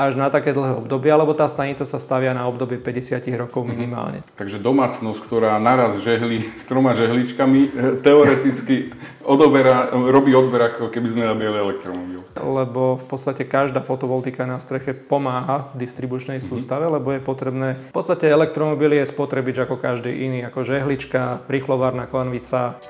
až 0.00 0.16
na 0.16 0.32
také 0.32 0.56
dlhé 0.56 0.80
obdobie, 0.80 1.12
alebo 1.12 1.36
tá 1.36 1.44
stanica 1.44 1.84
sa 1.84 2.00
stavia 2.00 2.32
na 2.32 2.48
obdobie 2.48 2.80
50 2.80 3.20
rokov 3.36 3.68
mhm. 3.68 3.70
minimálne. 3.76 4.18
Mm-hmm. 4.24 4.40
Takže 4.40 4.56
domácnosť, 4.56 5.20
ktorá 5.20 5.60
naraz 5.60 6.00
žehli 6.00 6.40
s 6.56 6.64
troma 6.64 6.96
žehličkami, 6.96 7.60
eh, 7.68 7.70
teoreticky 8.00 8.96
odoberá, 9.20 9.92
robí 9.92 10.32
odber, 10.32 10.72
ako 10.72 10.88
keby 10.88 11.12
sme 11.12 11.28
nabíjali 11.28 11.58
elektromobil. 11.60 12.24
Lebo 12.32 12.96
v 12.96 13.04
podstate 13.04 13.44
každá 13.44 13.84
fotovoltika 13.84 14.48
na 14.48 14.56
streche 14.56 14.96
pomáha 14.96 15.68
distribučnej 15.76 16.40
mm-hmm. 16.40 16.56
sústave, 16.56 16.88
lebo 16.88 17.12
je 17.12 17.20
potrebné... 17.20 17.68
V 17.92 17.96
podstate 18.00 18.32
elektromobil 18.32 18.96
je 18.96 19.04
spotrebič 19.04 19.60
ako 19.68 19.76
každý 19.76 20.24
iný, 20.24 20.48
ako 20.48 20.64
žehlička, 20.64 21.44
rýchlovárna 21.52 22.08
konvica. 22.08 22.80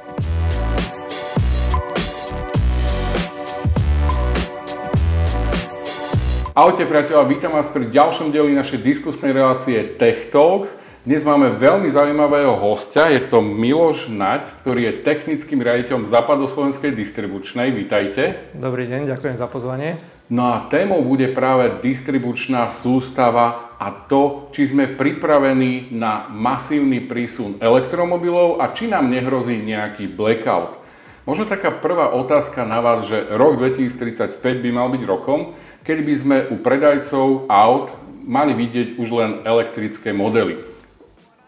Ahojte 6.50 6.82
priateľa, 6.82 7.30
vítam 7.30 7.54
vás 7.54 7.70
pri 7.70 7.86
ďalšom 7.94 8.34
dieli 8.34 8.58
našej 8.58 8.82
diskusnej 8.82 9.30
relácie 9.30 9.94
Tech 9.94 10.34
Talks. 10.34 10.74
Dnes 11.06 11.22
máme 11.22 11.46
veľmi 11.54 11.86
zaujímavého 11.86 12.58
hostia, 12.58 13.06
je 13.06 13.22
to 13.22 13.38
Miloš 13.38 14.10
Naď, 14.10 14.50
ktorý 14.58 14.90
je 14.90 14.98
technickým 15.06 15.62
riaditeľom 15.62 16.10
Západoslovenskej 16.10 16.90
distribučnej. 16.90 17.70
Vítajte. 17.70 18.50
Dobrý 18.50 18.90
deň, 18.90 19.14
ďakujem 19.14 19.38
za 19.38 19.46
pozvanie. 19.46 20.02
No 20.26 20.50
a 20.50 20.66
témou 20.66 21.06
bude 21.06 21.30
práve 21.30 21.70
distribučná 21.86 22.66
sústava 22.66 23.78
a 23.78 23.94
to, 24.10 24.50
či 24.50 24.74
sme 24.74 24.90
pripravení 24.90 25.94
na 25.94 26.26
masívny 26.34 26.98
prísun 27.06 27.62
elektromobilov 27.62 28.58
a 28.58 28.74
či 28.74 28.90
nám 28.90 29.06
nehrozí 29.06 29.54
nejaký 29.54 30.10
blackout. 30.10 30.82
Možno 31.30 31.46
taká 31.46 31.70
prvá 31.70 32.10
otázka 32.10 32.66
na 32.66 32.82
vás, 32.82 33.06
že 33.06 33.22
rok 33.38 33.60
2035 33.60 34.40
by 34.40 34.70
mal 34.74 34.90
byť 34.90 35.02
rokom, 35.04 35.54
kedy 35.90 36.06
by 36.06 36.14
sme 36.14 36.36
u 36.54 36.56
predajcov 36.62 37.50
aut 37.50 37.90
mali 38.22 38.54
vidieť 38.54 38.94
už 38.94 39.08
len 39.10 39.30
elektrické 39.42 40.14
modely. 40.14 40.62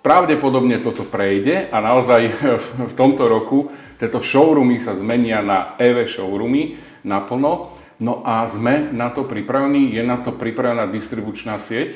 Pravdepodobne 0.02 0.82
toto 0.82 1.06
prejde 1.06 1.70
a 1.70 1.78
naozaj 1.78 2.34
v 2.90 2.94
tomto 2.98 3.30
roku 3.30 3.70
tieto 4.02 4.18
showroomy 4.18 4.82
sa 4.82 4.98
zmenia 4.98 5.46
na 5.46 5.78
EV 5.78 6.10
showroomy 6.10 6.74
naplno. 7.06 7.70
No 8.02 8.18
a 8.26 8.42
sme 8.50 8.90
na 8.90 9.14
to 9.14 9.22
pripravení? 9.22 9.94
Je 9.94 10.02
na 10.02 10.18
to 10.18 10.34
pripravená 10.34 10.90
distribučná 10.90 11.62
sieť? 11.62 11.94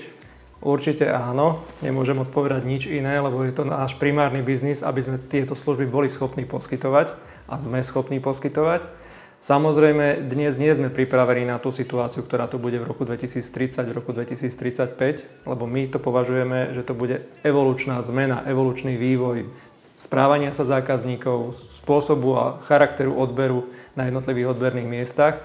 Určite 0.62 1.10
áno. 1.10 1.66
Nemôžem 1.82 2.14
odpovedať 2.14 2.62
nič 2.62 2.86
iné, 2.86 3.18
lebo 3.18 3.42
je 3.42 3.58
to 3.58 3.66
náš 3.66 3.98
primárny 3.98 4.38
biznis, 4.38 4.86
aby 4.86 5.02
sme 5.02 5.18
tieto 5.18 5.58
služby 5.58 5.90
boli 5.90 6.06
schopní 6.06 6.46
poskytovať 6.46 7.10
a 7.50 7.58
sme 7.58 7.82
schopní 7.82 8.22
poskytovať. 8.22 9.05
Samozrejme, 9.46 10.26
dnes 10.26 10.58
nie 10.58 10.74
sme 10.74 10.90
pripravení 10.90 11.46
na 11.46 11.62
tú 11.62 11.70
situáciu, 11.70 12.26
ktorá 12.26 12.50
tu 12.50 12.58
bude 12.58 12.82
v 12.82 12.90
roku 12.90 13.06
2030, 13.06 13.78
v 13.78 13.94
roku 13.94 14.10
2035, 14.10 14.98
lebo 15.46 15.70
my 15.70 15.86
to 15.86 16.02
považujeme, 16.02 16.74
že 16.74 16.82
to 16.82 16.98
bude 16.98 17.22
evolučná 17.46 18.02
zmena, 18.02 18.42
evolučný 18.42 18.98
vývoj 18.98 19.46
správania 19.94 20.50
sa 20.50 20.66
zákazníkov, 20.66 21.54
spôsobu 21.78 22.34
a 22.34 22.44
charakteru 22.66 23.14
odberu 23.14 23.70
na 23.94 24.10
jednotlivých 24.10 24.58
odberných 24.58 24.90
miestach 24.90 25.38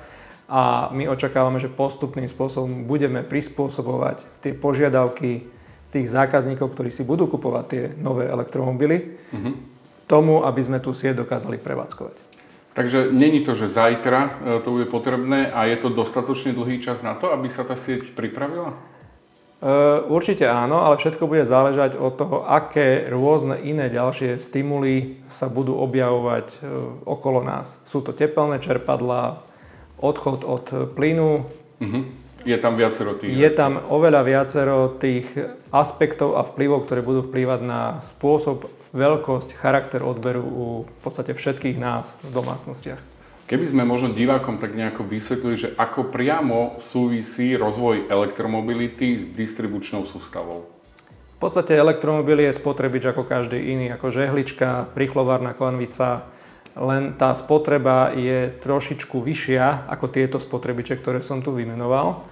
a 0.50 0.90
my 0.90 1.06
očakávame, 1.06 1.62
že 1.62 1.70
postupným 1.70 2.26
spôsobom 2.26 2.90
budeme 2.90 3.22
prispôsobovať 3.22 4.26
tie 4.42 4.58
požiadavky 4.58 5.46
tých 5.94 6.08
zákazníkov, 6.10 6.74
ktorí 6.74 6.90
si 6.90 7.06
budú 7.06 7.30
kupovať 7.30 7.66
tie 7.70 7.84
nové 8.02 8.26
elektromobily, 8.26 9.14
mm-hmm. 9.30 9.54
tomu, 10.10 10.42
aby 10.42 10.62
sme 10.66 10.82
tú 10.82 10.90
sieť 10.90 11.22
dokázali 11.22 11.62
prevádzkovať. 11.62 12.31
Takže 12.72 13.12
není 13.12 13.44
to, 13.44 13.52
že 13.52 13.68
zajtra 13.68 14.22
e, 14.24 14.30
to 14.64 14.72
bude 14.72 14.88
potrebné 14.88 15.52
a 15.52 15.68
je 15.68 15.76
to 15.76 15.92
dostatočne 15.92 16.56
dlhý 16.56 16.80
čas 16.80 17.04
na 17.04 17.20
to, 17.20 17.28
aby 17.36 17.52
sa 17.52 17.68
tá 17.68 17.76
sieť 17.76 18.16
pripravila? 18.16 18.72
Uh, 19.62 20.02
určite 20.10 20.50
áno, 20.50 20.82
ale 20.82 20.98
všetko 20.98 21.30
bude 21.30 21.46
záležať 21.46 21.94
od 21.94 22.18
toho, 22.18 22.50
aké 22.50 23.06
rôzne 23.14 23.62
iné 23.62 23.94
ďalšie 23.94 24.42
stimuly 24.42 25.22
sa 25.30 25.54
budú 25.54 25.78
objavovať 25.78 26.48
uh, 26.58 26.66
okolo 27.06 27.46
nás. 27.46 27.78
Sú 27.86 28.02
to 28.02 28.10
tepelné 28.10 28.58
čerpadlá, 28.58 29.46
odchod 30.02 30.42
od 30.50 30.66
plynu. 30.98 31.46
Uh-huh. 31.78 32.04
Je 32.42 32.58
tam 32.58 32.74
viacero 32.74 33.14
tých 33.18 33.32
Je 33.38 33.52
tam 33.54 33.78
oveľa 33.90 34.22
viacero 34.26 34.98
tých 34.98 35.30
aspektov 35.70 36.38
a 36.38 36.46
vplyvov, 36.46 36.90
ktoré 36.90 37.06
budú 37.06 37.22
vplývať 37.26 37.60
na 37.62 37.82
spôsob 38.02 38.66
veľkosť, 38.92 39.56
charakter 39.56 40.04
odberu 40.04 40.44
u 40.44 40.66
v 40.84 41.00
podstate 41.06 41.32
všetkých 41.32 41.78
nás 41.80 42.12
v 42.26 42.30
domácnostiach. 42.36 43.02
Keby 43.52 43.68
sme 43.68 43.84
možno 43.84 44.16
divákom 44.16 44.64
tak 44.64 44.80
nejako 44.80 45.04
vysvetlili, 45.04 45.56
že 45.60 45.70
ako 45.76 46.08
priamo 46.08 46.80
súvisí 46.80 47.52
rozvoj 47.60 48.08
elektromobility 48.08 49.20
s 49.20 49.28
distribučnou 49.28 50.08
sústavou? 50.08 50.72
V 51.36 51.50
podstate 51.50 51.76
elektromobil 51.76 52.48
je 52.48 52.56
spotrebič 52.56 53.12
ako 53.12 53.28
každý 53.28 53.60
iný, 53.60 53.92
ako 53.92 54.14
žehlička, 54.14 54.94
prichovárna 54.96 55.52
konvica, 55.52 56.32
len 56.76 57.16
tá 57.20 57.36
spotreba 57.36 58.16
je 58.16 58.48
trošičku 58.64 59.20
vyššia 59.20 59.92
ako 59.92 60.06
tieto 60.08 60.38
spotrebiče, 60.40 61.00
ktoré 61.00 61.20
som 61.20 61.44
tu 61.44 61.52
vymenoval. 61.52 62.24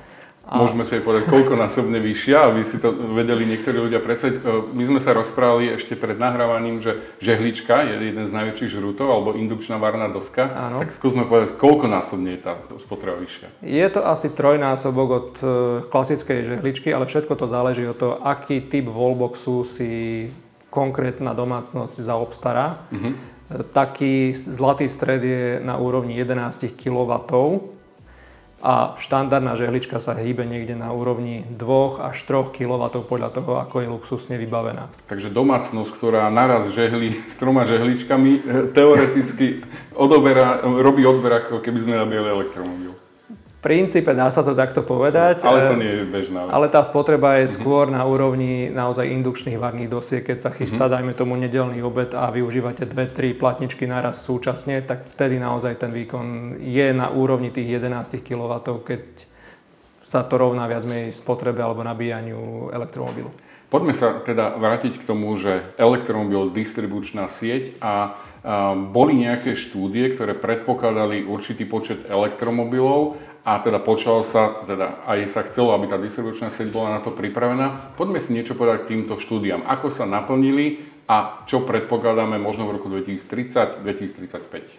A... 0.50 0.58
Môžeme 0.58 0.82
si 0.82 0.98
aj 0.98 1.06
povedať, 1.06 1.30
koľko 1.30 1.54
násobne 1.54 2.02
vyššia, 2.02 2.50
aby 2.50 2.66
si 2.66 2.82
to 2.82 2.90
vedeli 2.90 3.46
niektorí 3.46 3.86
ľudia 3.86 4.02
predstaviť. 4.02 4.42
E, 4.42 4.74
my 4.74 4.84
sme 4.90 4.98
sa 4.98 5.14
rozprávali 5.14 5.78
ešte 5.78 5.94
pred 5.94 6.18
nahrávaním, 6.18 6.82
že 6.82 6.98
žehlička 7.22 7.86
je 7.86 8.10
jeden 8.10 8.26
z 8.26 8.34
najväčších 8.34 8.74
žrútov, 8.74 9.14
alebo 9.14 9.38
indukčná 9.38 9.78
varná 9.78 10.10
doska. 10.10 10.50
Áno. 10.50 10.82
Tak 10.82 10.90
skúsme 10.90 11.30
povedať, 11.30 11.54
koľko 11.54 11.86
násobne 11.86 12.34
je 12.34 12.42
tá 12.42 12.58
spotreba 12.82 13.22
vyššia. 13.22 13.62
Je 13.62 13.88
to 13.94 14.02
asi 14.02 14.34
trojnásobok 14.34 15.10
od 15.14 15.30
e, 15.38 15.46
klasickej 15.86 16.58
žehličky, 16.58 16.90
ale 16.90 17.06
všetko 17.06 17.38
to 17.38 17.46
záleží 17.46 17.86
od 17.86 18.02
toho, 18.02 18.18
aký 18.18 18.66
typ 18.66 18.90
wallboxu 18.90 19.62
si 19.70 20.34
konkrétna 20.74 21.38
domácnosť 21.38 21.94
zaobstará. 22.02 22.90
Uh-huh. 22.90 23.14
Taký 23.50 24.38
zlatý 24.38 24.86
stred 24.86 25.22
je 25.26 25.44
na 25.66 25.82
úrovni 25.82 26.14
11 26.14 26.70
kW 26.78 27.12
a 28.62 28.94
štandardná 29.02 29.58
žehlička 29.58 29.98
sa 29.98 30.14
hýbe 30.14 30.46
niekde 30.46 30.78
na 30.78 30.94
úrovni 30.94 31.42
2 31.58 31.98
až 31.98 32.18
3 32.30 32.54
kW 32.54 32.84
podľa 33.10 33.30
toho, 33.34 33.58
ako 33.58 33.82
je 33.82 33.88
luxusne 33.90 34.36
vybavená. 34.38 34.94
Takže 35.10 35.34
domácnosť, 35.34 35.92
ktorá 35.98 36.30
naraz 36.30 36.70
žehli 36.70 37.26
s 37.26 37.34
troma 37.42 37.66
žehličkami, 37.66 38.46
teoreticky 38.78 39.66
odoberá, 39.98 40.62
robí 40.62 41.02
odber, 41.08 41.42
ako 41.42 41.66
keby 41.66 41.90
sme 41.90 41.96
nabíjali 41.98 42.30
elektromobil 42.30 43.09
princípe 43.60 44.12
dá 44.16 44.32
sa 44.32 44.42
to 44.42 44.56
takto 44.56 44.84
povedať. 44.84 45.44
Ale 45.44 45.72
to 45.72 45.78
nie 45.80 45.94
je 46.02 46.06
bežná. 46.08 46.48
Ale 46.48 46.72
tá 46.72 46.84
spotreba 46.84 47.40
je 47.44 47.52
mhm. 47.52 47.54
skôr 47.60 47.86
na 47.92 48.04
úrovni 48.08 48.72
naozaj 48.72 49.08
indukčných 49.08 49.60
varných 49.60 49.92
dosiek. 49.92 50.24
Keď 50.24 50.38
sa 50.40 50.52
chystá, 50.56 50.88
uh-huh. 50.88 50.96
dajme 51.00 51.14
tomu 51.16 51.36
nedelný 51.36 51.84
obed 51.84 52.16
a 52.16 52.32
využívate 52.32 52.88
dve, 52.88 53.12
tri 53.12 53.36
platničky 53.36 53.84
naraz 53.86 54.24
súčasne, 54.24 54.80
tak 54.84 55.08
vtedy 55.16 55.38
naozaj 55.38 55.76
ten 55.80 55.92
výkon 55.92 56.58
je 56.60 56.88
na 56.96 57.12
úrovni 57.12 57.52
tých 57.52 57.80
11 57.80 58.20
kW, 58.24 58.54
keď 58.88 59.04
sa 60.10 60.26
to 60.26 60.42
rovná 60.42 60.66
viac 60.66 60.82
menej 60.90 61.14
spotrebe 61.14 61.62
alebo 61.62 61.86
nabíjaniu 61.86 62.74
elektromobilu. 62.74 63.30
Poďme 63.70 63.94
sa 63.94 64.18
teda 64.18 64.58
vrátiť 64.58 64.98
k 64.98 65.06
tomu, 65.06 65.30
že 65.38 65.62
elektromobil, 65.78 66.50
distribučná 66.50 67.30
sieť 67.30 67.78
a, 67.78 68.18
a 68.42 68.74
boli 68.74 69.22
nejaké 69.22 69.54
štúdie, 69.54 70.10
ktoré 70.18 70.34
predpokladali 70.34 71.22
určitý 71.22 71.70
počet 71.70 72.10
elektromobilov 72.10 73.22
a 73.48 73.60
teda 73.64 73.80
počalo 73.80 74.20
sa, 74.20 74.60
teda 74.68 75.00
aj 75.08 75.20
sa 75.32 75.42
chcelo, 75.48 75.72
aby 75.72 75.88
tá 75.88 75.96
distribučná 75.96 76.52
sieť 76.52 76.70
bola 76.70 76.98
na 76.98 77.00
to 77.00 77.16
pripravená. 77.16 77.96
Poďme 77.96 78.20
si 78.20 78.36
niečo 78.36 78.54
povedať 78.54 78.84
k 78.86 78.90
týmto 78.96 79.16
štúdiám. 79.16 79.64
Ako 79.64 79.88
sa 79.88 80.04
naplnili 80.04 80.84
a 81.10 81.42
čo 81.50 81.66
predpokladáme 81.66 82.38
možno 82.38 82.70
v 82.70 82.78
roku 82.78 82.86
2030, 82.92 83.82
2035? 83.82 83.82
E, 83.82 84.70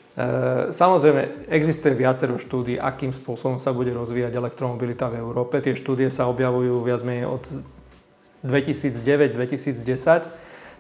samozrejme, 0.71 1.51
existuje 1.51 1.99
viacero 1.99 2.39
štúdí, 2.39 2.79
akým 2.79 3.11
spôsobom 3.11 3.59
sa 3.59 3.75
bude 3.75 3.91
rozvíjať 3.91 4.39
elektromobilita 4.39 5.11
v 5.11 5.19
Európe. 5.19 5.59
Tie 5.59 5.75
štúdie 5.75 6.07
sa 6.13 6.31
objavujú 6.31 6.87
viac 6.87 7.03
menej 7.03 7.27
od 7.27 7.43
2009-2010. 8.47 9.83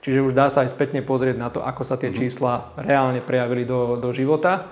Čiže 0.00 0.18
už 0.24 0.32
dá 0.32 0.48
sa 0.48 0.62
aj 0.62 0.72
spätne 0.72 1.02
pozrieť 1.04 1.36
na 1.36 1.50
to, 1.50 1.60
ako 1.60 1.82
sa 1.82 1.98
tie 1.98 2.12
mhm. 2.12 2.16
čísla 2.16 2.70
reálne 2.78 3.18
prejavili 3.18 3.66
do, 3.66 3.98
do 3.98 4.14
života. 4.14 4.70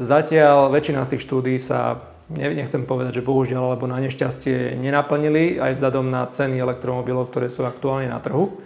Zatiaľ 0.00 0.72
väčšina 0.72 1.04
z 1.04 1.16
tých 1.16 1.24
štúdí 1.28 1.60
sa 1.60 2.00
nechcem 2.30 2.82
povedať, 2.82 3.22
že 3.22 3.26
bohužiaľ 3.26 3.74
alebo 3.74 3.86
na 3.86 4.02
nešťastie 4.02 4.74
nenaplnili 4.78 5.62
aj 5.62 5.78
vzhľadom 5.78 6.10
na 6.10 6.26
ceny 6.26 6.58
elektromobilov, 6.58 7.30
ktoré 7.30 7.46
sú 7.46 7.62
aktuálne 7.62 8.10
na 8.10 8.18
trhu. 8.18 8.58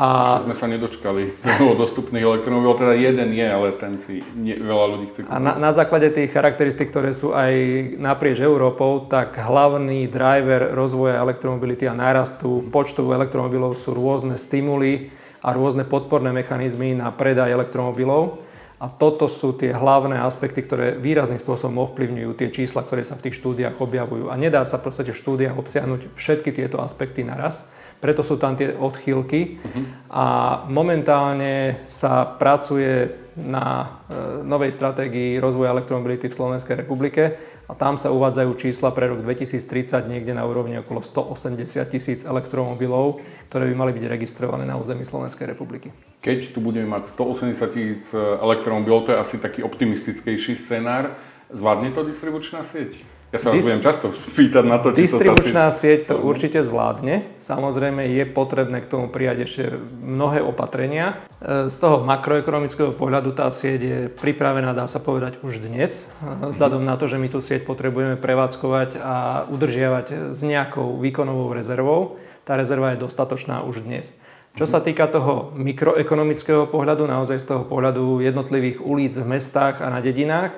A 0.00 0.40
sme 0.40 0.56
sa 0.56 0.64
nedočkali 0.64 1.36
toho 1.44 1.76
dostupných 1.76 2.24
elektromobilov, 2.24 2.80
teda 2.80 2.96
jeden 2.96 3.36
je, 3.36 3.44
ale 3.44 3.76
ten 3.76 4.00
si 4.00 4.24
nie, 4.32 4.56
veľa 4.56 4.96
ľudí 4.96 5.06
chce 5.12 5.28
kúpiť. 5.28 5.36
A 5.36 5.36
na, 5.36 5.60
na 5.60 5.76
základe 5.76 6.08
tých 6.08 6.32
charakteristik, 6.32 6.88
ktoré 6.88 7.12
sú 7.12 7.36
aj 7.36 7.52
naprieč 8.00 8.40
Európou, 8.40 9.04
tak 9.04 9.36
hlavný 9.36 10.08
driver 10.08 10.72
rozvoja 10.72 11.20
elektromobility 11.20 11.84
a 11.84 11.92
nárastu 11.92 12.64
počtu 12.72 13.12
elektromobilov 13.12 13.76
sú 13.76 13.92
rôzne 13.92 14.40
stimuly 14.40 15.12
a 15.44 15.52
rôzne 15.52 15.84
podporné 15.84 16.32
mechanizmy 16.32 16.96
na 16.96 17.12
predaj 17.12 17.52
elektromobilov. 17.52 18.49
A 18.80 18.88
toto 18.88 19.28
sú 19.28 19.52
tie 19.52 19.76
hlavné 19.76 20.16
aspekty, 20.24 20.64
ktoré 20.64 20.96
výrazným 20.96 21.36
spôsobom 21.36 21.84
ovplyvňujú 21.84 22.30
tie 22.32 22.48
čísla, 22.48 22.80
ktoré 22.80 23.04
sa 23.04 23.12
v 23.12 23.28
tých 23.28 23.36
štúdiách 23.36 23.76
objavujú. 23.76 24.32
A 24.32 24.40
nedá 24.40 24.64
sa 24.64 24.80
v 24.80 24.88
podstate 24.88 25.12
v 25.12 25.20
štúdiách 25.20 25.60
obsiahnuť 25.60 26.16
všetky 26.16 26.56
tieto 26.56 26.80
aspekty 26.80 27.20
naraz. 27.20 27.60
Preto 28.00 28.24
sú 28.24 28.40
tam 28.40 28.56
tie 28.56 28.72
odchýlky 28.72 29.60
uh-huh. 29.60 29.84
a 30.08 30.26
momentálne 30.72 31.84
sa 31.92 32.24
pracuje 32.24 33.12
na 33.36 34.00
e, 34.08 34.48
novej 34.48 34.72
stratégii 34.72 35.36
rozvoja 35.36 35.76
elektromobility 35.76 36.32
v 36.32 36.38
Slovenskej 36.40 36.80
republike 36.80 37.36
a 37.70 37.78
tam 37.78 37.94
sa 37.94 38.10
uvádzajú 38.10 38.50
čísla 38.58 38.90
pre 38.90 39.06
rok 39.06 39.22
2030 39.22 40.10
niekde 40.10 40.34
na 40.34 40.42
úrovni 40.42 40.82
okolo 40.82 40.98
180 41.06 41.70
tisíc 41.86 42.26
elektromobilov, 42.26 43.22
ktoré 43.46 43.70
by 43.70 43.74
mali 43.78 43.94
byť 43.94 44.04
registrované 44.10 44.66
na 44.66 44.74
území 44.74 45.06
Slovenskej 45.06 45.54
republiky. 45.54 45.94
Keď 46.18 46.50
tu 46.50 46.58
budeme 46.58 46.90
mať 46.90 47.14
180 47.14 47.70
tisíc 47.70 48.10
elektromobilov, 48.18 49.06
to 49.06 49.14
je 49.14 49.22
asi 49.22 49.36
taký 49.38 49.62
optimistickejší 49.62 50.58
scenár, 50.58 51.14
zvládne 51.54 51.94
to 51.94 52.02
distribučná 52.02 52.66
sieť? 52.66 52.98
Ja 53.30 53.38
sa 53.38 53.54
Dist- 53.54 53.62
budem 53.62 53.78
často 53.78 54.10
pýtať 54.10 54.64
na 54.66 54.82
to, 54.82 54.90
či 54.90 55.06
Distribučná 55.06 55.70
to 55.70 55.70
tá 55.70 55.70
sieť 55.70 56.10
to 56.10 56.18
určite 56.18 56.66
zvládne. 56.66 57.22
Samozrejme 57.38 58.02
je 58.10 58.26
potrebné 58.26 58.82
k 58.82 58.90
tomu 58.90 59.06
prijať 59.06 59.46
ešte 59.46 59.62
mnohé 60.02 60.42
opatrenia. 60.42 61.22
E, 61.38 61.70
z 61.70 61.76
toho 61.78 62.02
makroekonomického 62.02 62.90
pohľadu 62.90 63.30
tá 63.30 63.46
sieť 63.54 63.80
je 63.80 63.98
pripravená, 64.10 64.74
dá 64.74 64.90
sa 64.90 64.98
povedať, 64.98 65.38
už 65.46 65.62
dnes. 65.62 66.10
E, 66.26 66.50
vzhľadom 66.50 66.82
na 66.82 66.98
to, 66.98 67.06
že 67.06 67.22
my 67.22 67.30
tú 67.30 67.38
sieť 67.38 67.62
potrebujeme 67.62 68.18
prevádzkovať 68.18 68.98
a 68.98 69.46
udržiavať 69.46 70.34
s 70.34 70.40
nejakou 70.42 70.98
výkonovou 70.98 71.54
rezervou. 71.54 72.18
Tá 72.42 72.58
rezerva 72.58 72.98
je 72.98 73.06
dostatočná 73.06 73.62
už 73.62 73.86
dnes. 73.86 74.10
Čo 74.58 74.66
sa 74.66 74.82
týka 74.82 75.06
toho 75.06 75.54
mikroekonomického 75.54 76.66
pohľadu, 76.66 77.06
naozaj 77.06 77.38
z 77.38 77.46
toho 77.46 77.62
pohľadu 77.62 78.18
jednotlivých 78.26 78.82
ulic 78.82 79.14
v 79.14 79.38
mestách 79.38 79.78
a 79.78 79.86
na 79.86 80.02
dedinách, 80.02 80.50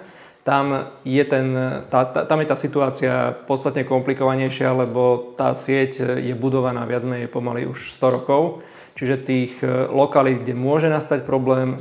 tam 0.42 0.90
je, 1.06 1.22
ten, 1.22 1.54
tá, 1.86 2.02
tá, 2.02 2.26
tam 2.26 2.42
je 2.42 2.48
tá 2.50 2.56
situácia 2.58 3.30
podstatne 3.46 3.86
komplikovanejšia, 3.86 4.74
lebo 4.74 5.34
tá 5.38 5.54
sieť 5.54 6.18
je 6.18 6.34
budovaná 6.34 6.82
viac 6.82 7.06
menej 7.06 7.30
pomaly 7.30 7.70
už 7.70 7.94
100 7.94 8.16
rokov. 8.18 8.66
Čiže 8.98 9.24
tých 9.24 9.52
e, 9.62 9.88
lokalít, 9.88 10.44
kde 10.44 10.58
môže 10.58 10.90
nastať 10.90 11.24
problém, 11.24 11.80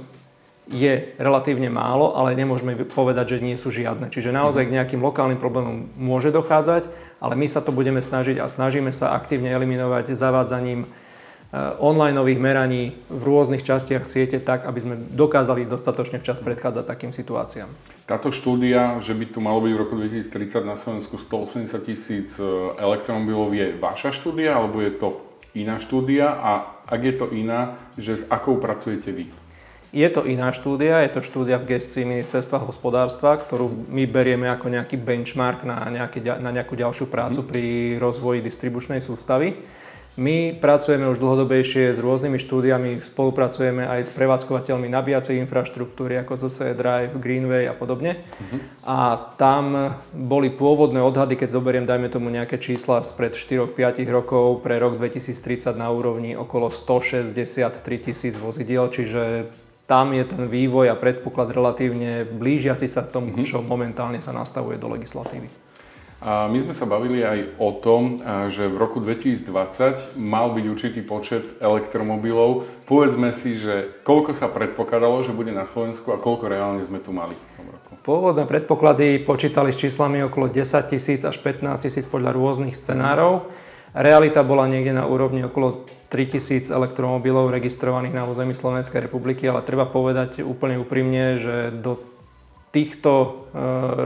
je 0.72 1.12
relatívne 1.20 1.68
málo, 1.68 2.16
ale 2.16 2.38
nemôžeme 2.38 2.80
povedať, 2.88 3.36
že 3.36 3.44
nie 3.44 3.60
sú 3.60 3.74
žiadne. 3.74 4.08
Čiže 4.08 4.32
naozaj 4.32 4.72
k 4.72 4.76
nejakým 4.80 5.04
lokálnym 5.04 5.36
problémom 5.36 5.92
môže 6.00 6.32
dochádzať, 6.32 6.88
ale 7.20 7.34
my 7.36 7.48
sa 7.52 7.60
to 7.60 7.76
budeme 7.76 8.00
snažiť 8.00 8.40
a 8.40 8.48
snažíme 8.48 8.96
sa 8.96 9.12
aktívne 9.12 9.52
eliminovať 9.52 10.16
zavádzaním 10.16 10.88
onlineových 11.60 12.40
meraní 12.40 12.96
v 13.12 13.24
rôznych 13.28 13.60
častiach 13.60 14.08
siete 14.08 14.40
tak, 14.40 14.64
aby 14.64 14.80
sme 14.80 14.96
dokázali 14.96 15.68
dostatočne 15.68 16.24
včas 16.24 16.40
predchádzať 16.40 16.84
takým 16.88 17.12
situáciám. 17.12 17.68
Táto 18.08 18.32
štúdia, 18.32 18.96
že 19.04 19.12
by 19.12 19.26
tu 19.28 19.44
malo 19.44 19.60
byť 19.60 19.72
v 19.76 19.82
roku 19.84 19.94
2030 20.00 20.64
na 20.64 20.80
Slovensku 20.80 21.20
180 21.20 21.68
tisíc 21.84 22.40
eh, 22.40 22.48
elektromobilov, 22.80 23.52
je 23.52 23.76
vaša 23.76 24.16
štúdia 24.16 24.56
alebo 24.56 24.80
je 24.80 24.96
to 24.96 25.20
iná 25.52 25.76
štúdia 25.76 26.32
a 26.32 26.52
ak 26.88 27.02
je 27.04 27.16
to 27.20 27.28
iná, 27.36 27.76
že 28.00 28.24
s 28.24 28.28
akou 28.32 28.56
pracujete 28.56 29.12
vy? 29.12 29.28
Je 29.92 30.08
to 30.08 30.24
iná 30.24 30.56
štúdia, 30.56 31.04
je 31.04 31.20
to 31.20 31.20
štúdia 31.20 31.60
v 31.60 31.76
gestii 31.76 32.08
Ministerstva 32.08 32.64
hospodárstva, 32.64 33.36
ktorú 33.36 33.92
my 33.92 34.08
berieme 34.08 34.48
ako 34.48 34.72
nejaký 34.72 34.96
benchmark 34.96 35.68
na, 35.68 35.84
nejaký, 35.92 36.24
na 36.40 36.48
nejakú 36.56 36.80
ďalšiu 36.80 37.12
prácu 37.12 37.44
mhm. 37.44 37.48
pri 37.52 37.64
rozvoji 38.00 38.40
distribučnej 38.40 39.04
sústavy. 39.04 39.60
My 40.20 40.52
pracujeme 40.52 41.08
už 41.08 41.24
dlhodobejšie 41.24 41.96
s 41.96 42.00
rôznymi 42.04 42.36
štúdiami, 42.36 43.00
spolupracujeme 43.00 43.88
aj 43.88 44.06
s 44.06 44.12
prevádzkovateľmi 44.12 44.92
nabíjacej 44.92 45.40
infraštruktúry 45.40 46.20
ako 46.20 46.36
ZSE 46.36 46.76
Drive, 46.76 47.16
Greenway 47.16 47.72
a 47.72 47.72
podobne. 47.72 48.20
Uh-huh. 48.20 48.60
A 48.84 49.16
tam 49.40 49.96
boli 50.12 50.52
pôvodné 50.52 51.00
odhady, 51.00 51.40
keď 51.40 51.56
zoberiem, 51.56 51.88
dajme 51.88 52.12
tomu 52.12 52.28
nejaké 52.28 52.60
čísla 52.60 53.08
spred 53.08 53.40
4-5 53.40 54.04
rokov 54.12 54.60
pre 54.60 54.84
rok 54.84 55.00
2030 55.00 55.80
na 55.80 55.88
úrovni 55.88 56.36
okolo 56.36 56.68
163 56.68 57.72
tisíc 58.04 58.36
vozidiel, 58.36 58.92
čiže 58.92 59.48
tam 59.88 60.12
je 60.12 60.28
ten 60.28 60.44
vývoj 60.44 60.92
a 60.92 61.00
predpoklad 61.00 61.56
relatívne 61.56 62.28
blížiaci 62.28 62.92
sa 62.92 63.08
k 63.08 63.16
tomu, 63.16 63.32
uh-huh. 63.32 63.48
čo 63.48 63.64
momentálne 63.64 64.20
sa 64.20 64.36
nastavuje 64.36 64.76
do 64.76 64.92
legislatívy. 64.92 65.61
A 66.22 66.46
my 66.46 66.58
sme 66.62 66.78
sa 66.78 66.86
bavili 66.86 67.26
aj 67.26 67.58
o 67.58 67.74
tom, 67.74 68.22
že 68.46 68.70
v 68.70 68.78
roku 68.78 69.02
2020 69.02 70.22
mal 70.22 70.54
byť 70.54 70.66
určitý 70.70 71.02
počet 71.02 71.58
elektromobilov. 71.58 72.70
Povedzme 72.86 73.34
si, 73.34 73.58
že 73.58 73.90
koľko 74.06 74.38
sa 74.38 74.46
predpokladalo, 74.46 75.26
že 75.26 75.34
bude 75.34 75.50
na 75.50 75.66
Slovensku 75.66 76.14
a 76.14 76.22
koľko 76.22 76.46
reálne 76.46 76.86
sme 76.86 77.02
tu 77.02 77.10
mali 77.10 77.34
v 77.34 77.52
tom 77.58 77.66
roku. 77.74 77.98
Pôvodné 78.06 78.46
predpoklady 78.46 79.26
počítali 79.26 79.74
s 79.74 79.82
číslami 79.82 80.22
okolo 80.22 80.54
10 80.54 80.94
tisíc 80.94 81.26
až 81.26 81.42
15 81.42 81.90
tisíc 81.90 82.06
podľa 82.06 82.38
rôznych 82.38 82.78
scenárov. 82.78 83.50
Realita 83.92 84.46
bola 84.46 84.70
niekde 84.70 84.94
na 84.94 85.10
úrovni 85.10 85.42
okolo 85.44 85.90
3000 86.14 86.70
elektromobilov 86.70 87.50
registrovaných 87.50 88.16
na 88.16 88.30
území 88.30 88.54
Slovenskej 88.54 89.10
republiky, 89.10 89.50
ale 89.50 89.66
treba 89.66 89.90
povedať 89.90 90.46
úplne 90.46 90.78
úprimne, 90.78 91.42
že 91.42 91.76
do 91.76 91.98
týchto 92.72 93.12
e, 93.20 93.28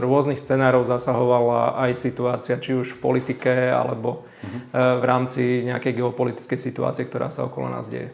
rôznych 0.02 0.42
scenárov 0.42 0.86
zasahovala 0.90 1.78
aj 1.86 1.92
situácia, 1.98 2.58
či 2.58 2.74
už 2.74 2.98
v 2.98 3.02
politike, 3.02 3.50
alebo 3.70 4.26
uh-huh. 4.26 5.00
v 5.00 5.04
rámci 5.06 5.62
nejakej 5.62 6.02
geopolitickej 6.02 6.58
situácie, 6.58 7.06
ktorá 7.06 7.30
sa 7.30 7.46
okolo 7.46 7.70
nás 7.70 7.86
deje. 7.86 8.10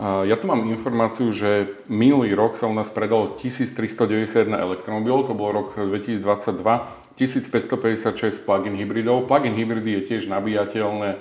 Ja 0.00 0.40
tu 0.40 0.48
mám 0.48 0.64
informáciu, 0.72 1.28
že 1.36 1.76
minulý 1.84 2.32
rok 2.32 2.56
sa 2.56 2.64
u 2.64 2.72
nás 2.72 2.88
predalo 2.88 3.36
1391 3.36 4.48
elektromobilov, 4.48 5.28
to 5.28 5.36
bol 5.36 5.52
rok 5.52 5.76
2022, 5.76 6.24
1556 7.12 8.40
plug-in 8.48 8.72
hybridov. 8.72 9.28
Plug-in 9.28 9.52
hybridy 9.52 10.00
je 10.00 10.02
tiež 10.08 10.32
nabíjateľné, 10.32 11.20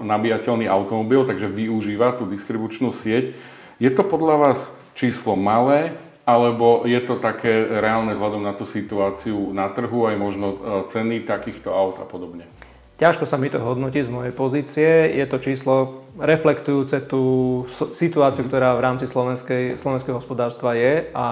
nabíjateľný 0.00 0.64
automobil, 0.64 1.28
takže 1.28 1.52
využíva 1.52 2.16
tú 2.16 2.24
distribučnú 2.24 2.96
sieť. 2.96 3.36
Je 3.76 3.92
to 3.92 4.08
podľa 4.08 4.40
vás 4.40 4.72
číslo 4.96 5.36
malé, 5.36 5.92
alebo 6.26 6.82
je 6.82 6.98
to 7.06 7.22
také 7.22 7.70
reálne 7.78 8.10
vzhľadom 8.18 8.42
na 8.42 8.50
tú 8.50 8.66
situáciu 8.66 9.54
na 9.54 9.70
trhu, 9.70 10.10
aj 10.10 10.16
možno 10.18 10.46
e, 10.50 10.56
ceny 10.90 11.22
takýchto 11.22 11.70
aut 11.70 12.02
a 12.02 12.06
podobne? 12.06 12.50
Ťažko 12.96 13.28
sa 13.28 13.36
mi 13.36 13.52
to 13.52 13.60
hodnotí 13.60 14.00
z 14.00 14.08
mojej 14.08 14.32
pozície. 14.32 14.88
Je 15.12 15.26
to 15.28 15.36
číslo 15.36 16.08
reflektujúce 16.16 17.04
tú 17.04 17.64
situáciu, 17.92 18.48
ktorá 18.48 18.72
v 18.72 18.84
rámci 18.88 19.04
slovenskej, 19.04 19.76
slovenského 19.76 20.16
hospodárstva 20.16 20.72
je 20.72 21.12
a 21.12 21.26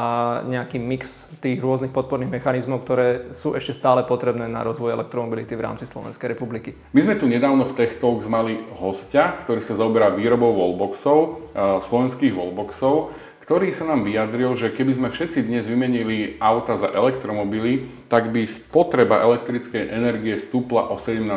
nejaký 0.45 0.77
mix 0.77 1.25
tých 1.41 1.57
rôznych 1.65 1.89
podporných 1.89 2.29
mechanizmov, 2.37 2.85
ktoré 2.85 3.33
sú 3.33 3.57
ešte 3.57 3.73
stále 3.73 4.05
potrebné 4.05 4.45
na 4.45 4.61
rozvoj 4.61 4.93
elektromobility 4.93 5.57
v 5.57 5.65
rámci 5.65 5.89
Slovenskej 5.89 6.37
republiky. 6.37 6.77
My 6.93 7.01
sme 7.01 7.17
tu 7.17 7.25
nedávno 7.25 7.65
v 7.65 7.77
Tech 7.81 7.97
Talks 7.97 8.29
mali 8.29 8.61
hostia, 8.77 9.33
ktorý 9.33 9.65
sa 9.65 9.73
zaoberá 9.81 10.13
výrobou 10.13 10.53
wallboxov, 10.53 11.49
e, 11.57 11.81
slovenských 11.81 12.37
wallboxov 12.37 13.17
ktorý 13.45 13.77
sa 13.77 13.85
nám 13.85 14.09
vyjadril, 14.09 14.57
že 14.57 14.73
keby 14.73 14.97
sme 14.97 15.09
všetci 15.13 15.45
dnes 15.45 15.69
vymenili 15.69 16.41
auta 16.41 16.81
za 16.81 16.89
elektromobily, 16.89 17.85
tak 18.09 18.33
by 18.33 18.49
spotreba 18.49 19.21
elektrickej 19.21 19.93
energie 19.93 20.33
stúpla 20.41 20.89
o 20.89 20.97
17 20.97 21.29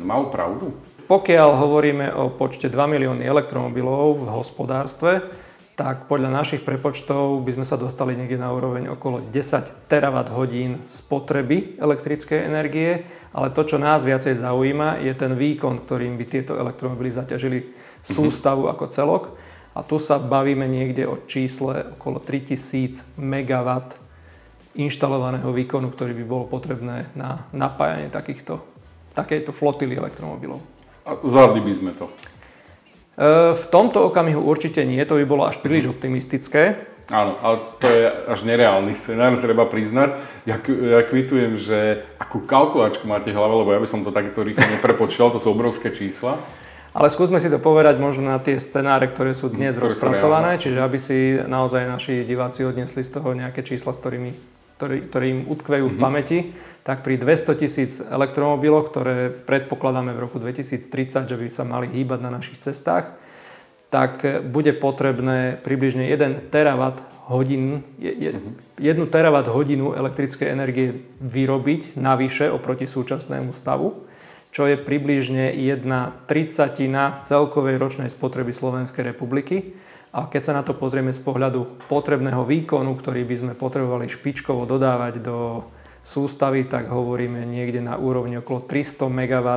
Mal 0.00 0.32
pravdu? 0.32 0.72
Pokiaľ 1.04 1.48
hovoríme 1.60 2.16
o 2.16 2.32
počte 2.32 2.72
2 2.72 2.80
milióny 2.96 3.28
elektromobilov 3.28 4.24
v 4.24 4.28
hospodárstve, 4.32 5.20
tak 5.76 6.08
podľa 6.08 6.32
našich 6.32 6.64
prepočtov 6.64 7.44
by 7.44 7.52
sme 7.60 7.66
sa 7.68 7.76
dostali 7.76 8.16
niekde 8.16 8.40
na 8.40 8.48
úroveň 8.56 8.96
okolo 8.96 9.20
10 9.28 9.84
terawatt 9.84 10.32
hodín 10.32 10.80
spotreby 10.88 11.76
elektrickej 11.76 12.40
energie, 12.40 13.04
ale 13.36 13.52
to, 13.52 13.68
čo 13.68 13.76
nás 13.76 14.00
viacej 14.00 14.32
zaujíma, 14.40 15.04
je 15.04 15.12
ten 15.12 15.36
výkon, 15.36 15.84
ktorým 15.84 16.16
by 16.16 16.24
tieto 16.24 16.56
elektromobily 16.56 17.12
zaťažili 17.12 17.68
sústavu 18.00 18.64
ako 18.72 18.88
celok. 18.88 19.24
A 19.70 19.86
tu 19.86 20.02
sa 20.02 20.18
bavíme 20.18 20.66
niekde 20.66 21.06
o 21.06 21.22
čísle 21.30 21.94
okolo 21.94 22.18
3000 22.18 23.18
MW 23.18 23.68
inštalovaného 24.74 25.50
výkonu, 25.50 25.90
ktorý 25.90 26.14
by 26.22 26.24
bolo 26.26 26.44
potrebné 26.46 27.10
na 27.14 27.46
napájanie 27.54 28.10
takýchto, 28.10 28.62
takejto 29.14 29.50
flotily 29.54 29.98
elektromobilov. 29.98 30.62
A 31.06 31.18
zvládli 31.22 31.60
by 31.62 31.72
sme 31.74 31.92
to? 31.94 32.06
E, 32.06 32.12
v 33.54 33.64
tomto 33.70 34.10
okamihu 34.10 34.42
určite 34.42 34.82
nie, 34.86 35.02
to 35.02 35.18
by 35.18 35.26
bolo 35.26 35.46
až 35.46 35.58
príliš 35.58 35.90
optimistické. 35.90 36.90
Áno, 37.10 37.34
ale 37.42 37.56
to 37.82 37.90
je 37.90 38.06
až 38.06 38.40
nereálny 38.46 38.94
scenár, 38.94 39.34
treba 39.42 39.66
priznať. 39.66 40.14
Ja, 40.46 40.62
ja 40.62 41.02
kvitujem, 41.02 41.58
že 41.58 42.06
akú 42.22 42.46
kalkulačku 42.46 43.02
máte 43.10 43.34
v 43.34 43.38
hlave, 43.38 43.66
lebo 43.66 43.74
ja 43.74 43.82
by 43.82 43.88
som 43.90 44.06
to 44.06 44.14
takto 44.14 44.46
rýchlo 44.46 44.62
neprepočítal, 44.70 45.34
to 45.34 45.42
sú 45.42 45.50
obrovské 45.50 45.90
čísla. 45.90 46.38
Ale 46.90 47.06
skúsme 47.06 47.38
si 47.38 47.46
to 47.46 47.62
povedať 47.62 48.02
možno 48.02 48.34
na 48.34 48.42
tie 48.42 48.58
scenáre, 48.58 49.06
ktoré 49.06 49.30
sú 49.30 49.46
dnes 49.46 49.78
ktoré 49.78 49.94
rozpracované, 49.94 50.58
čiže 50.58 50.82
aby 50.82 50.98
si 50.98 51.38
naozaj 51.38 51.86
naši 51.86 52.26
diváci 52.26 52.66
odnesli 52.66 53.06
z 53.06 53.14
toho 53.14 53.30
nejaké 53.30 53.62
čísla, 53.62 53.94
s 53.94 54.02
ktorými, 54.02 54.30
ktoré, 54.74 55.06
ktoré 55.06 55.24
im 55.30 55.40
utkvejú 55.46 55.86
mm-hmm. 55.86 55.94
v 55.94 56.02
mhm. 56.02 56.06
pamäti, 56.06 56.38
tak 56.82 57.06
pri 57.06 57.14
200 57.20 57.62
tisíc 57.62 57.92
elektromobiloch, 58.02 58.90
ktoré 58.90 59.30
predpokladáme 59.30 60.10
v 60.16 60.22
roku 60.22 60.42
2030, 60.42 61.30
že 61.30 61.36
by 61.38 61.46
sa 61.46 61.62
mali 61.62 61.86
hýbať 61.86 62.18
na 62.18 62.30
našich 62.34 62.58
cestách, 62.58 63.14
tak 63.90 64.22
bude 64.50 64.74
potrebné 64.74 65.62
približne 65.62 66.10
1 66.10 66.50
terawatt 66.50 67.02
hodín, 67.30 67.86
jednu 68.78 69.06
terawatt 69.06 69.46
hodinu 69.46 69.94
elektrickej 69.94 70.50
energie 70.50 70.98
vyrobiť 71.22 71.94
navyše 71.94 72.50
oproti 72.50 72.90
súčasnému 72.90 73.54
stavu, 73.54 74.09
čo 74.50 74.66
je 74.66 74.74
približne 74.74 75.54
jedna 75.54 76.14
tricatina 76.26 77.22
celkovej 77.22 77.78
ročnej 77.78 78.10
spotreby 78.10 78.50
Slovenskej 78.50 79.14
republiky. 79.14 79.78
A 80.10 80.26
keď 80.26 80.42
sa 80.42 80.52
na 80.58 80.66
to 80.66 80.74
pozrieme 80.74 81.14
z 81.14 81.22
pohľadu 81.22 81.86
potrebného 81.86 82.42
výkonu, 82.42 82.98
ktorý 82.98 83.22
by 83.22 83.36
sme 83.38 83.52
potrebovali 83.54 84.10
špičkovo 84.10 84.66
dodávať 84.66 85.22
do 85.22 85.62
sústavy, 86.02 86.66
tak 86.66 86.90
hovoríme 86.90 87.46
niekde 87.46 87.78
na 87.78 87.94
úrovni 87.94 88.42
okolo 88.42 88.66
300 88.66 89.06
MW 89.06 89.48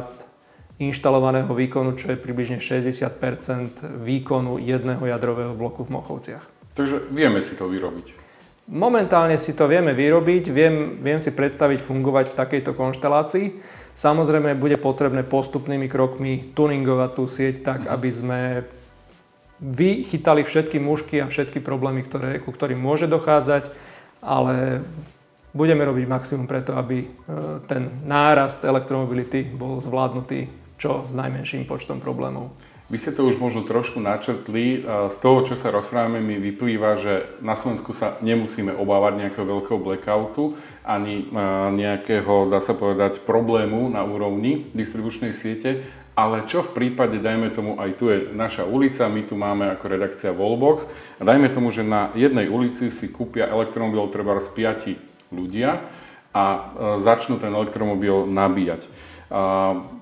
inštalovaného 0.77 1.49
výkonu, 1.49 1.97
čo 1.97 2.13
je 2.13 2.17
približne 2.21 2.61
60% 2.61 4.05
výkonu 4.05 4.61
jedného 4.61 5.01
jadrového 5.01 5.57
bloku 5.57 5.85
v 5.85 5.97
Mochovciach. 5.97 6.45
Takže 6.77 7.09
vieme 7.13 7.41
si 7.41 7.53
to 7.57 7.69
vyrobiť. 7.69 8.21
Momentálne 8.69 9.35
si 9.41 9.51
to 9.53 9.67
vieme 9.67 9.91
vyrobiť, 9.91 10.43
viem, 10.49 10.97
viem 11.03 11.19
si 11.19 11.35
predstaviť 11.35 11.83
fungovať 11.83 12.31
v 12.31 12.37
takejto 12.39 12.71
konštelácii. 12.73 13.45
Samozrejme 13.93 14.57
bude 14.57 14.77
potrebné 14.81 15.21
postupnými 15.21 15.85
krokmi 15.85 16.51
tuningovať 16.57 17.09
tú 17.13 17.23
sieť 17.29 17.55
tak, 17.61 17.79
mhm. 17.85 17.89
aby 17.89 18.09
sme 18.09 18.39
vychytali 19.63 20.43
všetky 20.43 20.77
mužky 20.81 21.23
a 21.23 21.31
všetky 21.31 21.63
problémy, 21.63 22.03
ktoré, 22.03 22.41
ku 22.43 22.51
ktorým 22.51 22.81
môže 22.81 23.07
dochádzať, 23.07 23.71
ale 24.19 24.83
budeme 25.55 25.87
robiť 25.87 26.03
maximum 26.09 26.49
preto, 26.49 26.75
aby 26.75 27.05
e, 27.05 27.07
ten 27.69 28.03
nárast 28.03 28.65
elektromobility 28.65 29.45
bol 29.47 29.79
zvládnutý 29.79 30.63
čo 30.83 31.07
s 31.07 31.15
najmenším 31.15 31.63
počtom 31.63 32.03
problémov. 32.03 32.51
Vy 32.91 32.99
ste 32.99 33.15
to 33.15 33.23
už 33.23 33.39
možno 33.39 33.63
trošku 33.63 34.03
načrtli. 34.03 34.83
Z 34.83 35.15
toho, 35.23 35.47
čo 35.47 35.55
sa 35.55 35.71
rozprávame, 35.71 36.19
mi 36.19 36.35
vyplýva, 36.35 36.99
že 36.99 37.31
na 37.39 37.55
Slovensku 37.55 37.95
sa 37.95 38.19
nemusíme 38.19 38.75
obávať 38.75 39.23
nejakého 39.23 39.47
veľkého 39.47 39.79
blackoutu 39.79 40.59
ani 40.83 41.31
nejakého, 41.79 42.51
dá 42.51 42.59
sa 42.59 42.75
povedať, 42.75 43.23
problému 43.23 43.87
na 43.87 44.03
úrovni 44.03 44.67
distribučnej 44.75 45.31
siete. 45.31 45.87
Ale 46.13 46.45
čo 46.45 46.61
v 46.61 46.77
prípade, 46.77 47.17
dajme 47.17 47.49
tomu, 47.49 47.81
aj 47.81 47.97
tu 47.97 48.05
je 48.13 48.29
naša 48.29 48.69
ulica, 48.69 49.09
my 49.09 49.25
tu 49.25 49.33
máme 49.33 49.65
ako 49.73 49.85
redakcia 49.89 50.29
Wallbox, 50.29 50.85
a 51.17 51.21
dajme 51.25 51.49
tomu, 51.49 51.73
že 51.73 51.81
na 51.81 52.13
jednej 52.13 52.45
ulici 52.53 52.93
si 52.93 53.09
kúpia 53.09 53.49
elektromobil 53.49 54.13
treba 54.13 54.37
z 54.37 54.53
5 54.53 55.33
ľudia 55.33 55.81
a 56.29 56.43
e, 56.45 56.61
začnú 57.01 57.41
ten 57.41 57.49
elektromobil 57.49 58.29
nabíjať. 58.29 58.85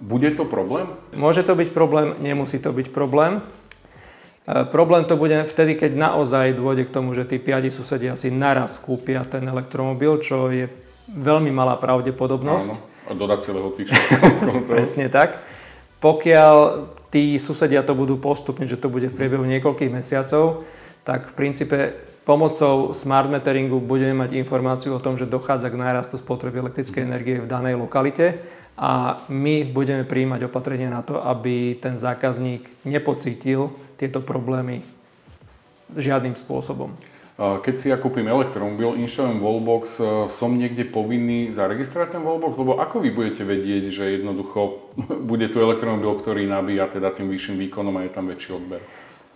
Bude 0.02 0.30
to 0.36 0.44
problém? 0.44 0.90
Môže 1.16 1.46
to 1.46 1.56
byť 1.56 1.70
problém, 1.72 2.18
nemusí 2.20 2.60
to 2.60 2.76
byť 2.76 2.92
problém. 2.92 3.40
E, 4.44 4.66
problém 4.68 5.06
to 5.08 5.16
bude 5.16 5.36
vtedy, 5.48 5.80
keď 5.80 5.96
naozaj 5.96 6.58
dôjde 6.58 6.90
k 6.90 6.94
tomu, 6.94 7.16
že 7.16 7.24
tí 7.24 7.40
piati 7.40 7.72
susedia 7.72 8.18
si 8.20 8.34
naraz 8.34 8.82
kúpia 8.82 9.24
ten 9.24 9.46
elektromobil, 9.48 10.20
čo 10.20 10.52
je 10.52 10.68
veľmi 11.08 11.54
malá 11.54 11.80
pravdepodobnosť. 11.80 12.68
Áno, 12.68 12.82
a 13.08 13.12
dodať 13.16 13.40
celého 13.48 13.70
tých 13.78 13.94
Presne 14.72 15.08
tak. 15.08 15.40
Pokiaľ 16.02 16.56
tí 17.14 17.38
susedia 17.38 17.86
to 17.86 17.94
budú 17.94 18.18
postupne, 18.18 18.66
že 18.66 18.80
to 18.80 18.90
bude 18.90 19.08
v 19.08 19.16
priebehu 19.16 19.46
niekoľkých 19.46 19.92
mesiacov, 19.94 20.66
tak 21.06 21.30
v 21.30 21.34
princípe 21.38 21.78
pomocou 22.26 22.94
smart 22.94 23.30
meteringu 23.30 23.82
budeme 23.82 24.26
mať 24.26 24.38
informáciu 24.38 24.98
o 24.98 25.04
tom, 25.04 25.18
že 25.18 25.30
dochádza 25.30 25.70
k 25.70 25.82
nárastu 25.82 26.16
spotreby 26.18 26.62
elektrickej 26.62 27.02
energie 27.06 27.38
v 27.42 27.50
danej 27.50 27.78
lokalite 27.78 28.42
a 28.82 29.22
my 29.30 29.62
budeme 29.70 30.02
prijímať 30.02 30.50
opatrenia 30.50 30.90
na 30.90 31.06
to, 31.06 31.22
aby 31.22 31.78
ten 31.78 32.02
zákazník 32.02 32.66
nepocítil 32.82 33.70
tieto 34.02 34.26
problémy 34.26 34.82
žiadnym 35.94 36.34
spôsobom. 36.34 36.90
Keď 37.42 37.76
si 37.78 37.90
ja 37.90 37.98
kúpim 37.98 38.26
elektromobil, 38.30 39.02
inštalujem 39.02 39.42
Wallbox, 39.42 39.98
e, 39.98 40.30
som 40.30 40.54
niekde 40.54 40.86
povinný 40.86 41.50
zaregistrovať 41.50 42.14
ten 42.14 42.22
Wallbox? 42.22 42.54
Lebo 42.54 42.78
ako 42.78 43.02
vy 43.02 43.10
budete 43.10 43.42
vedieť, 43.42 43.90
že 43.90 44.22
jednoducho 44.22 44.94
bude 45.32 45.50
tu 45.50 45.58
elektromobil, 45.58 46.22
ktorý 46.22 46.46
nabíja 46.46 46.86
teda 46.94 47.10
tým 47.10 47.34
vyšším 47.34 47.58
výkonom 47.66 47.98
a 47.98 48.06
je 48.06 48.14
tam 48.14 48.30
väčší 48.30 48.50
odber? 48.54 48.82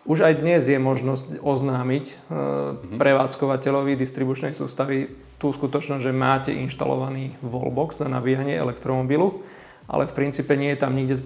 Už 0.05 0.21
aj 0.21 0.37
dnes 0.37 0.61
je 0.69 0.77
možnosť 0.77 1.41
oznámiť 1.41 2.05
mm-hmm. 2.05 3.01
prevádzkovateľovi 3.01 3.97
distribučnej 3.97 4.53
sústavy 4.53 5.09
tú 5.41 5.49
skutočnosť, 5.49 6.01
že 6.05 6.13
máte 6.13 6.51
inštalovaný 6.53 7.33
wallbox 7.41 8.05
na 8.05 8.21
nabíjanie 8.21 8.53
elektromobilu, 8.53 9.41
ale 9.89 10.05
v 10.05 10.13
princípe 10.13 10.53
nie 10.53 10.77
je 10.77 10.79
tam 10.81 10.93
nikde 10.93 11.25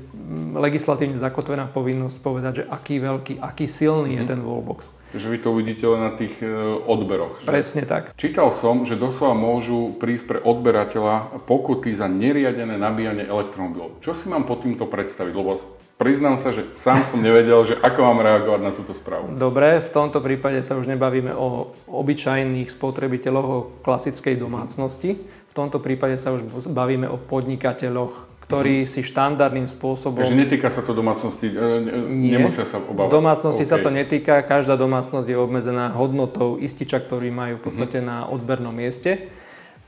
legislatívne 0.55 1.19
zakotvená 1.19 1.67
povinnosť 1.67 2.17
povedať, 2.23 2.53
že 2.63 2.67
aký 2.71 3.03
veľký, 3.03 3.33
aký 3.43 3.67
silný 3.67 4.15
mm-hmm. 4.15 4.19
je 4.19 4.23
mhm. 4.23 4.31
ten 4.31 4.39
wallbox. 4.47 4.79
Takže 5.09 5.27
vy 5.27 5.37
to 5.41 5.47
uvidíte 5.51 5.83
len 5.89 6.01
na 6.05 6.11
tých 6.13 6.37
e, 6.39 6.47
odberoch. 6.85 7.41
Že? 7.41 7.47
Presne 7.49 7.83
tak. 7.83 8.13
Čítal 8.13 8.53
som, 8.53 8.85
že 8.85 8.93
doslova 8.93 9.33
môžu 9.33 9.97
prísť 9.97 10.25
pre 10.29 10.39
odberateľa 10.39 11.43
pokuty 11.49 11.97
za 11.97 12.05
neriadené 12.05 12.77
nabíjanie 12.77 13.25
elektromobilov. 13.25 13.99
Čo 14.05 14.13
si 14.13 14.29
mám 14.29 14.45
pod 14.45 14.61
týmto 14.63 14.85
predstaviť? 14.85 15.33
Lebo 15.33 15.57
priznám 15.99 16.39
sa, 16.39 16.55
že 16.55 16.71
sám 16.71 17.03
som 17.03 17.19
nevedel, 17.19 17.59
že 17.67 17.75
ako 17.75 17.99
mám 18.07 18.23
reagovať 18.23 18.61
na 18.63 18.71
túto 18.71 18.95
správu. 18.95 19.35
Dobre, 19.35 19.83
v 19.83 19.89
tomto 19.91 20.23
prípade 20.23 20.63
sa 20.63 20.79
už 20.79 20.87
nebavíme 20.87 21.35
o 21.35 21.75
obyčajných 21.91 22.71
spotrebiteľoch, 22.71 23.47
o 23.51 23.59
klasickej 23.83 24.39
domácnosti. 24.39 25.19
V 25.19 25.53
tomto 25.53 25.83
prípade 25.83 26.15
sa 26.15 26.31
už 26.31 26.47
bavíme 26.71 27.11
o 27.11 27.19
podnikateľoch, 27.19 28.29
ktorí 28.47 28.87
mm-hmm. 28.87 28.93
si 28.95 29.05
štandardným 29.05 29.67
spôsobom... 29.67 30.23
Takže 30.23 30.39
netýka 30.39 30.71
sa 30.71 30.81
to 30.81 30.95
domácnosti, 30.95 31.51
e, 31.51 32.09
Nie. 32.09 32.39
nemusia 32.39 32.63
sa 32.63 32.79
obávať. 32.79 33.13
Domácnosti 33.13 33.61
okay. 33.67 33.73
sa 33.75 33.77
to 33.77 33.93
netýka, 33.93 34.41
každá 34.41 34.79
domácnosť 34.79 35.27
je 35.27 35.37
obmedzená 35.37 35.93
hodnotou 35.93 36.57
ističa, 36.57 37.03
ktorý 37.03 37.29
majú 37.29 37.59
v 37.59 37.63
podstate 37.69 37.99
mm-hmm. 38.01 38.09
na 38.09 38.31
odbernom 38.31 38.73
mieste. 38.73 39.29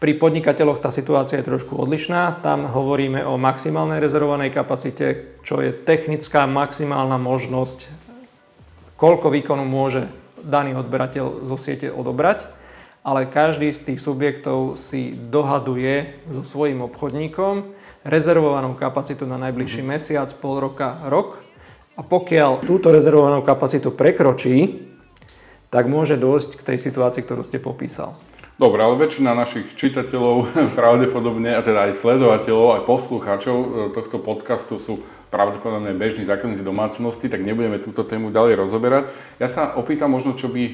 Pri 0.01 0.17
podnikateľoch 0.17 0.81
tá 0.81 0.89
situácia 0.89 1.37
je 1.37 1.45
trošku 1.45 1.77
odlišná. 1.77 2.41
Tam 2.41 2.65
hovoríme 2.65 3.21
o 3.21 3.37
maximálnej 3.37 4.01
rezervovanej 4.01 4.49
kapacite, 4.49 5.37
čo 5.45 5.61
je 5.61 5.69
technická 5.69 6.49
maximálna 6.49 7.21
možnosť, 7.21 7.85
koľko 8.97 9.29
výkonu 9.29 9.61
môže 9.61 10.09
daný 10.41 10.73
odberateľ 10.73 11.45
zo 11.45 11.53
siete 11.53 11.93
odobrať. 11.93 12.49
Ale 13.05 13.29
každý 13.29 13.69
z 13.69 13.93
tých 13.93 14.01
subjektov 14.01 14.73
si 14.81 15.13
dohaduje 15.13 16.17
so 16.33 16.41
svojím 16.41 16.81
obchodníkom 16.89 17.69
rezervovanú 18.01 18.73
kapacitu 18.73 19.29
na 19.29 19.37
najbližší 19.37 19.85
mm-hmm. 19.85 20.01
mesiac, 20.01 20.33
pol 20.41 20.65
roka, 20.65 20.97
rok. 21.13 21.45
A 21.93 22.01
pokiaľ 22.01 22.65
túto 22.65 22.89
rezervovanú 22.89 23.45
kapacitu 23.45 23.93
prekročí, 23.93 24.81
tak 25.69 25.85
môže 25.85 26.17
dôjsť 26.17 26.57
k 26.57 26.65
tej 26.73 26.77
situácii, 26.89 27.21
ktorú 27.21 27.45
ste 27.45 27.61
popísal. 27.61 28.17
Dobre, 28.61 28.85
ale 28.85 28.93
väčšina 28.93 29.33
našich 29.33 29.73
čitateľov 29.73 30.53
pravdepodobne, 30.77 31.49
a 31.57 31.65
teda 31.65 31.89
aj 31.89 31.97
sledovateľov, 31.97 32.77
aj 32.77 32.81
poslucháčov 32.85 33.57
e, 33.57 33.67
tohto 33.89 34.21
podcastu 34.21 34.77
sú 34.77 35.01
pravdepodobne 35.33 35.97
bežní 35.97 36.29
zákazníci 36.29 36.61
domácnosti, 36.61 37.25
tak 37.25 37.41
nebudeme 37.41 37.81
túto 37.81 38.05
tému 38.05 38.29
ďalej 38.29 38.61
rozoberať. 38.61 39.03
Ja 39.41 39.49
sa 39.49 39.73
opýtam 39.73 40.13
možno, 40.13 40.37
čo 40.37 40.45
by 40.45 40.63
e, 40.69 40.73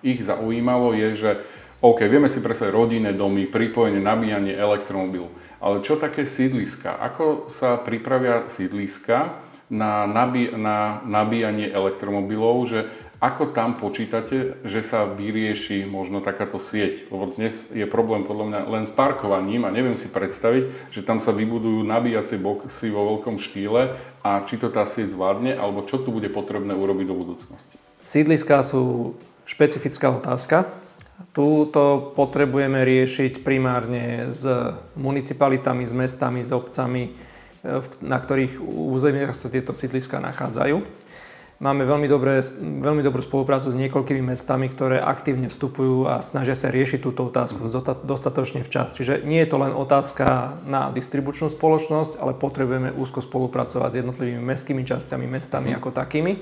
ich 0.00 0.24
zaujímalo, 0.24 0.96
je, 0.96 1.08
že 1.12 1.30
OK, 1.84 2.00
vieme 2.08 2.32
si 2.32 2.40
predstaviť 2.40 2.72
rodinné 2.72 3.12
domy, 3.12 3.44
pripojenie, 3.44 4.00
nabíjanie 4.00 4.56
elektromobilu, 4.56 5.28
ale 5.60 5.84
čo 5.84 6.00
také 6.00 6.24
sídliska? 6.24 6.96
Ako 6.96 7.52
sa 7.52 7.76
pripravia 7.76 8.48
sídliska 8.48 9.36
na, 9.68 10.08
nabí- 10.08 10.56
na 10.56 11.04
nabíjanie 11.04 11.68
elektromobilov, 11.68 12.56
že 12.72 12.88
ako 13.22 13.54
tam 13.54 13.78
počítate, 13.78 14.58
že 14.66 14.82
sa 14.82 15.06
vyrieši 15.06 15.86
možno 15.86 16.18
takáto 16.18 16.58
sieť? 16.58 17.06
Lebo 17.06 17.30
dnes 17.30 17.70
je 17.70 17.86
problém 17.86 18.26
podľa 18.26 18.46
mňa 18.50 18.60
len 18.66 18.84
s 18.90 18.92
parkovaním 18.92 19.62
a 19.62 19.70
neviem 19.70 19.94
si 19.94 20.10
predstaviť, 20.10 20.90
že 20.90 21.06
tam 21.06 21.22
sa 21.22 21.30
vybudujú 21.30 21.86
nabíjacie 21.86 22.34
boxy 22.42 22.90
vo 22.90 23.14
veľkom 23.14 23.38
štýle 23.38 23.94
a 24.26 24.30
či 24.42 24.58
to 24.58 24.74
tá 24.74 24.82
sieť 24.82 25.14
zvládne, 25.14 25.54
alebo 25.54 25.86
čo 25.86 26.02
tu 26.02 26.10
bude 26.10 26.26
potrebné 26.34 26.74
urobiť 26.74 27.06
do 27.06 27.14
budúcnosti. 27.14 27.78
Sídliská 28.02 28.58
sú 28.66 29.14
špecifická 29.46 30.10
otázka. 30.10 30.66
Túto 31.30 32.10
potrebujeme 32.18 32.82
riešiť 32.82 33.46
primárne 33.46 34.34
s 34.34 34.42
municipalitami, 34.98 35.86
s 35.86 35.94
mestami, 35.94 36.42
s 36.42 36.50
obcami, 36.50 37.14
na 38.02 38.18
ktorých 38.18 38.58
územiach 38.66 39.30
sa 39.38 39.46
tieto 39.46 39.70
sídliska 39.70 40.18
nachádzajú. 40.18 40.82
Máme 41.62 41.86
veľmi, 41.86 42.10
dobré, 42.10 42.42
veľmi 42.58 43.06
dobrú 43.06 43.22
spoluprácu 43.22 43.70
s 43.70 43.78
niekoľkými 43.78 44.34
mestami, 44.34 44.66
ktoré 44.66 44.98
aktívne 44.98 45.46
vstupujú 45.46 46.10
a 46.10 46.18
snažia 46.18 46.58
sa 46.58 46.74
riešiť 46.74 46.98
túto 46.98 47.30
otázku 47.30 47.70
dostatočne 48.02 48.66
včas. 48.66 48.98
Čiže 48.98 49.22
nie 49.22 49.38
je 49.46 49.54
to 49.54 49.62
len 49.62 49.70
otázka 49.70 50.58
na 50.66 50.90
distribučnú 50.90 51.54
spoločnosť, 51.54 52.18
ale 52.18 52.34
potrebujeme 52.34 52.90
úzko 52.98 53.22
spolupracovať 53.22 53.94
s 53.94 53.98
jednotlivými 54.02 54.42
mestskými 54.42 54.82
časťami, 54.82 55.30
mestami 55.30 55.70
mm. 55.70 55.78
ako 55.78 55.88
takými 55.94 56.32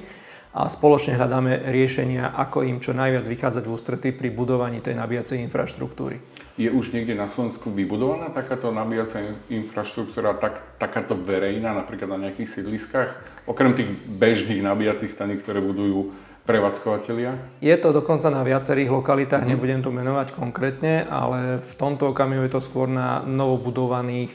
a 0.56 0.72
spoločne 0.72 1.14
hľadáme 1.20 1.68
riešenia, 1.68 2.32
ako 2.34 2.64
im 2.64 2.80
čo 2.80 2.96
najviac 2.96 3.28
vychádzať 3.28 3.64
v 3.68 3.74
ústretí 3.76 4.08
pri 4.16 4.32
budovaní 4.32 4.80
tej 4.80 4.96
nabíjacej 4.96 5.36
infraštruktúry. 5.44 6.16
Je 6.58 6.68
už 6.70 6.90
niekde 6.90 7.14
na 7.14 7.30
Slovensku 7.30 7.70
vybudovaná 7.70 8.32
takáto 8.34 8.74
nabíjacia 8.74 9.34
infraštruktúra, 9.50 10.34
tak, 10.36 10.60
takáto 10.82 11.14
verejná, 11.14 11.72
napríklad 11.72 12.16
na 12.16 12.28
nejakých 12.28 12.60
sídliskách? 12.60 13.10
Okrem 13.46 13.74
tých 13.74 13.90
bežných 14.06 14.60
nabíjacích 14.60 15.10
staníc, 15.10 15.42
ktoré 15.46 15.62
budujú 15.62 16.10
prevádzkovateľia? 16.50 17.62
Je 17.62 17.76
to 17.78 17.94
dokonca 17.94 18.26
na 18.32 18.42
viacerých 18.42 18.90
lokalitách, 18.90 19.46
mm. 19.46 19.50
nebudem 19.54 19.80
to 19.84 19.94
menovať 19.94 20.34
konkrétne, 20.34 21.06
ale 21.06 21.62
v 21.62 21.74
tomto 21.78 22.10
okamihu 22.10 22.42
je 22.48 22.52
to 22.52 22.60
skôr 22.64 22.90
na 22.90 23.22
novobudovaných 23.22 24.32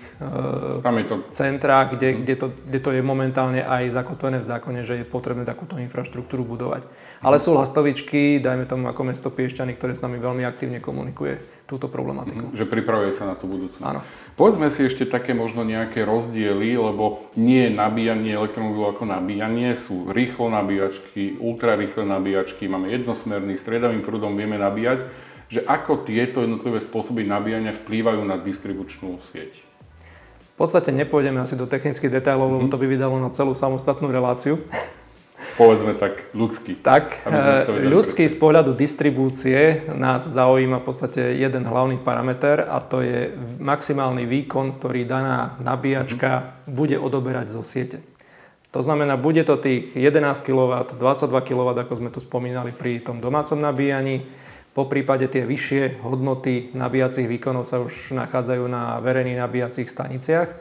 e, 0.79 1.03
to... 1.09 1.15
centrách, 1.35 1.99
kde, 1.99 2.09
mm. 2.13 2.17
kde, 2.23 2.35
to, 2.39 2.47
kde 2.71 2.79
to 2.79 2.89
je 2.95 3.01
momentálne 3.03 3.59
aj 3.59 3.91
zakotvené 3.91 4.39
v 4.39 4.47
zákone, 4.47 4.79
že 4.87 5.01
je 5.01 5.05
potrebné 5.05 5.43
takúto 5.43 5.75
infraštruktúru 5.75 6.45
budovať. 6.45 6.87
Ale 7.25 7.41
sú 7.41 7.51
lastovičky, 7.57 8.39
dajme 8.39 8.69
tomu 8.69 8.87
ako 8.87 9.01
mesto 9.11 9.27
Piešťany, 9.33 9.75
ktoré 9.75 9.97
s 9.97 10.05
nami 10.05 10.21
veľmi 10.21 10.45
aktívne 10.45 10.79
komunikuje 10.79 11.54
túto 11.65 11.89
problematiku. 11.89 12.49
Mm, 12.49 12.53
že 12.53 12.69
pripravuje 12.69 13.09
sa 13.09 13.25
na 13.25 13.33
tú 13.33 13.49
budúcnosť. 13.49 13.81
Áno. 13.81 14.05
Povedzme 14.37 14.69
si 14.69 14.85
ešte 14.85 15.09
také 15.09 15.33
možno 15.33 15.65
nejaké 15.65 16.05
rozdiely, 16.05 16.77
lebo 16.77 17.25
nie 17.33 17.69
je 17.69 17.71
nabíjanie 17.73 18.37
elektromobilu 18.37 18.93
ako 18.93 19.09
nabíjanie, 19.09 19.73
sú 19.73 20.05
rýchlo 20.13 20.53
nabíjačky, 20.53 21.41
ultrarýchle 21.41 22.05
nabíjačky, 22.05 22.69
máme 22.69 22.93
jednosmerný, 22.93 23.57
stredavým 23.57 24.05
prúdom 24.05 24.37
vieme 24.37 24.61
nabíjať, 24.61 25.09
že 25.49 25.65
ako 25.65 26.05
tieto 26.05 26.45
jednotlivé 26.45 26.77
spôsoby 26.77 27.25
nabíjania 27.25 27.73
vplývajú 27.73 28.21
na 28.25 28.37
distribučnú 28.37 29.17
sieť. 29.21 29.61
V 30.55 30.63
podstate 30.63 30.93
nepôjdeme 30.95 31.43
asi 31.43 31.59
do 31.59 31.67
technických 31.67 32.13
detailov, 32.13 32.47
lebo 32.47 32.69
mm-hmm. 32.69 32.73
to 32.73 32.81
by 32.81 32.87
vydalo 32.87 33.15
na 33.19 33.29
celú 33.33 33.57
samostatnú 33.57 34.07
reláciu 34.07 34.61
povedzme 35.55 35.95
tak 35.95 36.27
ľudský. 36.35 36.75
Tak, 36.79 37.25
eh, 37.27 37.87
ľudský 37.87 38.27
z 38.27 38.35
pohľadu 38.35 38.75
distribúcie 38.75 39.87
nás 39.95 40.27
zaujíma 40.27 40.83
v 40.83 40.85
podstate 40.85 41.21
jeden 41.39 41.63
hlavný 41.63 41.99
parameter 41.99 42.67
a 42.67 42.83
to 42.83 42.99
je 42.99 43.31
maximálny 43.59 44.27
výkon, 44.27 44.77
ktorý 44.79 45.07
daná 45.07 45.55
nabíjačka 45.63 46.29
mm-hmm. 46.29 46.75
bude 46.75 46.95
odoberať 46.99 47.55
zo 47.55 47.63
siete. 47.63 48.03
To 48.75 48.83
znamená, 48.83 49.15
bude 49.15 49.39
to 49.47 49.55
tých 49.55 49.95
11 49.95 50.43
kW, 50.43 50.99
22 50.99 51.31
kW, 51.31 51.69
ako 51.79 51.93
sme 51.95 52.11
tu 52.11 52.19
spomínali 52.19 52.75
pri 52.75 52.99
tom 52.99 53.23
domácom 53.23 53.55
nabíjaní. 53.55 54.27
Po 54.75 54.91
prípade 54.91 55.31
tie 55.31 55.47
vyššie 55.47 56.03
hodnoty 56.03 56.75
nabíjacích 56.75 57.23
výkonov 57.23 57.63
sa 57.63 57.79
už 57.79 58.11
nachádzajú 58.11 58.67
na 58.67 58.99
verejných 58.99 59.39
nabíjacích 59.39 59.87
staniciach. 59.87 60.51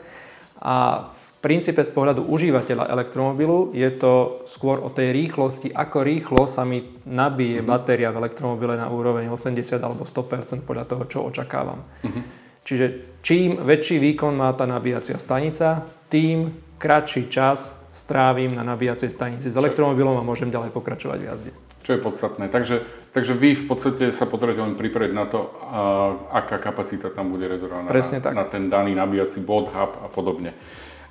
A 0.63 0.75
v 1.11 1.25
princípe 1.45 1.85
z 1.85 1.93
pohľadu 1.93 2.25
užívateľa 2.25 2.89
elektromobilu 2.89 3.69
je 3.69 3.85
to 4.01 4.41
skôr 4.49 4.81
o 4.81 4.89
tej 4.89 5.13
rýchlosti, 5.13 5.69
ako 5.69 6.01
rýchlo 6.01 6.49
sa 6.49 6.65
mi 6.65 6.81
nabije 7.05 7.61
mm-hmm. 7.61 7.69
batéria 7.69 8.09
v 8.09 8.25
elektromobile 8.25 8.73
na 8.73 8.89
úroveň 8.89 9.29
80 9.29 9.77
alebo 9.77 10.09
100% 10.09 10.65
podľa 10.65 10.89
toho, 10.89 11.03
čo 11.05 11.21
očakávam. 11.21 11.85
Mm-hmm. 12.01 12.23
Čiže 12.65 12.85
čím 13.21 13.61
väčší 13.61 14.01
výkon 14.01 14.33
má 14.33 14.49
tá 14.57 14.65
nabíjacia 14.65 15.21
stanica, 15.21 15.85
tým 16.09 16.49
kratší 16.81 17.29
čas 17.29 17.69
strávim 17.93 18.57
na 18.57 18.65
nabíjacej 18.65 19.13
stanici 19.13 19.53
s 19.53 19.55
elektromobilom 19.55 20.17
a 20.17 20.25
môžem 20.25 20.49
ďalej 20.49 20.73
pokračovať 20.73 21.19
v 21.21 21.27
jazde. 21.29 21.51
Čo 21.85 21.93
je 21.93 22.01
podstatné. 22.01 22.49
Takže, 22.49 22.81
takže 23.13 23.37
vy 23.37 23.53
v 23.53 23.65
podstate 23.69 24.09
sa 24.09 24.25
potrebujete 24.25 24.65
len 24.65 24.73
pripraviť 24.73 25.13
na 25.13 25.29
to, 25.29 25.45
a, 25.45 26.41
aká 26.41 26.57
kapacita 26.57 27.13
tam 27.13 27.29
bude 27.29 27.45
rezervovaná 27.45 27.93
na, 27.93 28.33
na 28.33 28.45
ten 28.49 28.65
daný 28.67 28.97
nabíjací 28.97 29.45
bod, 29.45 29.69
hub 29.69 29.93
a 30.01 30.09
podobne. 30.09 30.57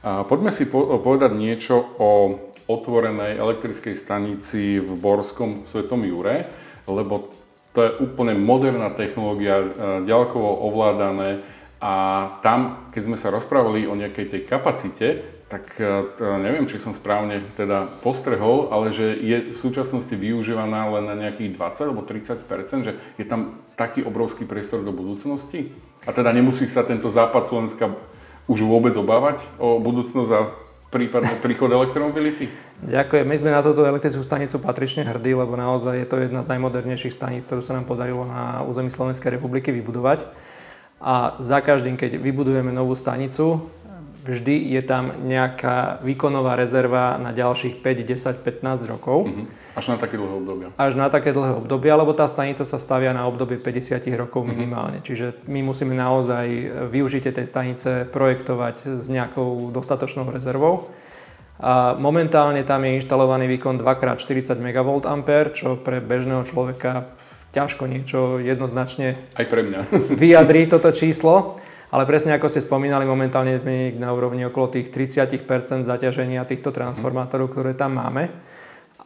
Poďme 0.05 0.53
si 0.53 0.69
povedať 0.69 1.33
niečo 1.33 1.81
o 1.97 2.37
otvorenej 2.69 3.41
elektrickej 3.41 3.97
stanici 3.97 4.77
v 4.77 4.91
Borskom 5.01 5.65
Svetom 5.65 6.05
Jure, 6.05 6.45
lebo 6.85 7.33
to 7.73 7.81
je 7.81 7.91
úplne 8.05 8.37
moderná 8.37 8.93
technológia, 8.93 9.65
e, 9.65 9.67
ďalkovo 10.07 10.69
ovládané 10.69 11.43
a 11.81 11.95
tam, 12.41 12.89
keď 12.95 13.03
sme 13.03 13.17
sa 13.19 13.35
rozprávali 13.35 13.89
o 13.89 13.99
nejakej 13.99 14.31
tej 14.31 14.43
kapacite, 14.47 15.07
tak 15.51 15.75
e, 15.81 16.07
neviem, 16.41 16.65
či 16.71 16.79
som 16.81 16.95
správne 16.95 17.43
teda 17.59 17.91
postrehol, 18.01 18.71
ale 18.71 18.95
že 18.95 19.19
je 19.19 19.53
v 19.53 19.59
súčasnosti 19.59 20.15
využívaná 20.15 20.89
len 21.01 21.05
na 21.11 21.17
nejakých 21.17 21.57
20 21.59 21.89
alebo 21.91 22.07
30% 22.07 22.87
že 22.87 22.93
je 23.19 23.27
tam 23.27 23.59
taký 23.75 24.07
obrovský 24.07 24.47
priestor 24.47 24.87
do 24.87 24.95
budúcnosti? 24.95 25.75
A 26.05 26.13
teda 26.13 26.31
nemusí 26.31 26.69
sa 26.69 26.85
tento 26.85 27.09
západ 27.11 27.49
Slovenska 27.49 27.89
už 28.51 28.65
vôbec 28.65 28.93
obávať 28.97 29.45
o 29.57 29.81
budúcnosť 29.81 30.31
a 30.35 30.41
prípadný 30.93 31.35
príchod 31.45 31.73
elektromobility? 31.73 32.47
Ďakujem. 32.85 33.25
My 33.25 33.37
sme 33.41 33.51
na 33.51 33.65
túto 33.65 33.83
elektrickú 33.83 34.23
stanicu 34.23 34.61
patrične 34.61 35.03
hrdí, 35.09 35.33
lebo 35.33 35.57
naozaj 35.57 36.05
je 36.05 36.07
to 36.07 36.17
jedna 36.21 36.45
z 36.45 36.55
najmodernejších 36.55 37.17
staníc, 37.17 37.49
ktorú 37.49 37.65
sa 37.65 37.75
nám 37.75 37.89
podarilo 37.89 38.29
na 38.29 38.63
území 38.63 38.93
Slovenskej 38.93 39.41
republiky 39.41 39.73
vybudovať. 39.73 40.29
A 41.05 41.37
za 41.43 41.61
každým, 41.61 42.01
keď 42.01 42.17
vybudujeme 42.17 42.73
novú 42.73 42.97
stanicu, 42.97 43.69
vždy 44.25 44.73
je 44.73 44.83
tam 44.83 45.13
nejaká 45.29 46.01
výkonová 46.01 46.57
rezerva 46.57 47.21
na 47.21 47.31
ďalších 47.37 47.85
5, 47.85 48.41
10, 48.41 48.41
15 48.41 48.89
rokov. 48.89 49.29
Mm-hmm. 49.29 49.47
Až 49.77 49.85
na 49.93 49.97
také 50.01 50.17
dlhé 50.17 50.35
obdobie. 50.39 50.67
Až 50.81 50.93
na 50.97 51.07
také 51.13 51.31
dlhé 51.37 51.53
obdobie, 51.61 51.93
lebo 51.93 52.17
tá 52.17 52.25
stanica 52.25 52.65
sa 52.65 52.79
stavia 52.81 53.13
na 53.13 53.29
obdobie 53.29 53.61
50 53.61 54.01
rokov 54.17 54.49
mhm. 54.49 54.51
minimálne. 54.51 54.99
Mm-hmm. 54.99 55.09
Čiže 55.13 55.27
my 55.45 55.61
musíme 55.61 55.93
naozaj 55.93 56.47
využitie 56.89 57.31
tej 57.37 57.47
stanice 57.47 58.09
projektovať 58.09 59.05
s 59.05 59.07
nejakou 59.13 59.69
dostatočnou 59.69 60.33
rezervou. 60.33 60.89
A 61.61 61.95
momentálne 61.95 62.67
tam 62.67 62.83
je 62.83 62.99
inštalovaný 62.99 63.47
výkon 63.47 63.79
2x40 63.79 64.59
MVA, 64.59 65.55
čo 65.55 65.79
pre 65.79 66.03
bežného 66.03 66.43
človeka 66.43 67.15
ťažko 67.55 67.87
niečo 67.87 68.43
jednoznačne 68.43 69.15
Aj 69.39 69.47
pre 69.47 69.63
mňa. 69.63 69.87
vyjadrí 70.19 70.67
toto 70.67 70.91
číslo. 70.91 71.63
Ale 71.95 72.11
presne 72.11 72.35
ako 72.35 72.51
ste 72.51 72.59
spomínali, 72.59 73.07
momentálne 73.07 73.55
sme 73.55 73.95
na 73.95 74.11
úrovni 74.11 74.43
okolo 74.43 74.75
tých 74.75 74.91
30% 74.91 75.87
zaťaženia 75.87 76.43
týchto 76.43 76.75
transformátorov, 76.75 77.55
ktoré 77.55 77.79
tam 77.79 77.95
máme. 78.03 78.35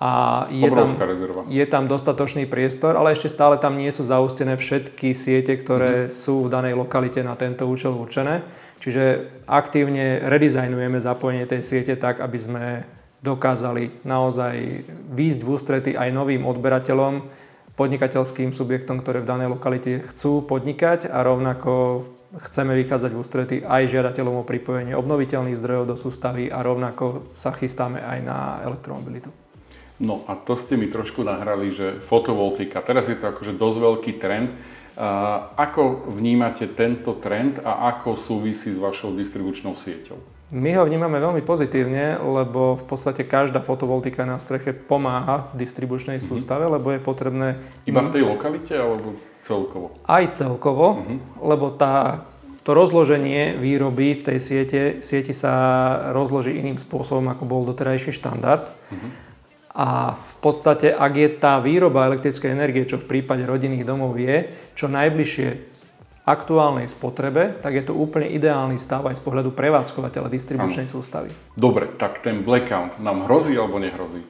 A 0.01 0.46
je 0.48 0.72
tam, 0.72 0.88
rezerva. 0.88 1.44
je 1.44 1.66
tam 1.68 1.85
dostatočný 1.85 2.48
priestor, 2.48 2.96
ale 2.96 3.12
ešte 3.12 3.29
stále 3.29 3.61
tam 3.61 3.77
nie 3.77 3.92
sú 3.92 4.09
zaustené 4.09 4.57
všetky 4.57 5.12
siete, 5.12 5.53
ktoré 5.59 6.09
mm-hmm. 6.09 6.16
sú 6.16 6.48
v 6.48 6.53
danej 6.55 6.81
lokalite 6.81 7.20
na 7.20 7.37
tento 7.37 7.68
účel 7.68 7.92
určené. 7.92 8.40
Čiže 8.81 9.37
aktívne 9.44 10.24
redizajnujeme 10.24 10.96
zapojenie 11.03 11.44
tej 11.44 11.66
siete 11.66 11.98
tak, 11.98 12.24
aby 12.24 12.38
sme 12.40 12.64
dokázali 13.20 14.07
naozaj 14.07 14.55
výjsť 15.12 15.40
v 15.44 15.48
ústrety 15.51 15.90
aj 15.92 16.09
novým 16.14 16.46
odberateľom, 16.46 17.37
podnikateľským 17.74 18.51
subjektom, 18.51 19.03
ktoré 19.03 19.22
v 19.22 19.31
danej 19.31 19.55
lokalite 19.55 20.03
chcú 20.11 20.42
podnikať 20.42 21.07
a 21.11 21.22
rovnako 21.22 22.03
chceme 22.28 22.76
vychádzať 22.84 23.10
v 23.12 23.20
ústrety 23.20 23.56
aj 23.64 23.88
žiadateľom 23.88 24.44
o 24.44 24.48
pripojenie 24.48 24.92
obnoviteľných 24.92 25.56
zdrojov 25.56 25.84
do 25.88 25.96
sústavy 25.96 26.52
a 26.52 26.60
rovnako 26.60 27.32
sa 27.32 27.56
chystáme 27.56 28.04
aj 28.04 28.18
na 28.20 28.38
elektromobilitu. 28.68 29.32
No 29.98 30.22
a 30.30 30.38
to 30.38 30.54
ste 30.54 30.78
mi 30.78 30.86
trošku 30.86 31.26
nahrali, 31.26 31.74
že 31.74 31.98
fotovoltika. 31.98 32.84
Teraz 32.84 33.10
je 33.10 33.18
to 33.18 33.34
akože 33.34 33.58
dosť 33.58 33.78
veľký 33.82 34.12
trend. 34.22 34.54
Ako 35.58 36.06
vnímate 36.14 36.70
tento 36.70 37.18
trend 37.18 37.58
a 37.64 37.90
ako 37.96 38.14
súvisí 38.14 38.70
s 38.70 38.78
vašou 38.78 39.14
distribučnou 39.18 39.74
sieťou? 39.74 40.38
My 40.48 40.72
ho 40.80 40.88
vnímame 40.88 41.20
veľmi 41.20 41.44
pozitívne, 41.44 42.16
lebo 42.24 42.80
v 42.80 42.84
podstate 42.88 43.20
každá 43.28 43.61
fotovoltika 43.61 44.24
na 44.24 44.40
streche 44.40 44.72
pomáha 44.72 45.52
distribučnej 45.52 46.16
mm-hmm. 46.16 46.32
sústave, 46.32 46.64
lebo 46.64 46.88
je 46.88 47.00
potrebné... 47.04 47.61
Iba 47.84 48.08
v 48.08 48.16
tej 48.16 48.24
lokalite 48.24 48.72
alebo 48.72 49.12
celkovo? 49.44 49.92
Aj 50.08 50.24
celkovo, 50.32 51.04
mm-hmm. 51.04 51.18
lebo 51.44 51.68
tá, 51.76 52.24
to 52.64 52.72
rozloženie 52.72 53.61
výroby 53.61 54.16
v 54.16 54.24
tej 54.24 54.38
siete, 54.40 54.80
sieti 55.04 55.37
sa 55.37 55.52
rozloží 56.16 56.56
iným 56.56 56.80
spôsobom, 56.80 57.28
ako 57.28 57.44
bol 57.44 57.68
doterajší 57.68 58.16
štandard. 58.16 58.72
Mm-hmm. 58.88 59.11
A 59.76 60.16
v 60.16 60.34
podstate, 60.40 60.96
ak 60.96 61.12
je 61.12 61.28
tá 61.37 61.61
výroba 61.61 62.08
elektrickej 62.08 62.56
energie, 62.56 62.88
čo 62.88 62.96
v 62.96 63.04
prípade 63.04 63.44
rodinných 63.44 63.84
domov 63.84 64.16
je, 64.16 64.48
čo 64.72 64.88
najbližšie 64.88 65.77
aktuálnej 66.28 66.84
spotrebe, 66.92 67.56
tak 67.64 67.72
je 67.72 67.88
to 67.88 67.96
úplne 67.96 68.28
ideálny 68.28 68.76
stav 68.76 69.08
aj 69.08 69.16
z 69.16 69.22
pohľadu 69.24 69.56
prevádzkovateľa 69.56 70.28
distribučnej 70.28 70.84
ano. 70.84 70.94
sústavy. 71.00 71.32
Dobre, 71.56 71.88
tak 71.96 72.20
ten 72.20 72.44
blackout 72.44 73.00
nám 73.00 73.24
hrozí 73.24 73.56
alebo 73.56 73.80
nehrozí? 73.80 74.20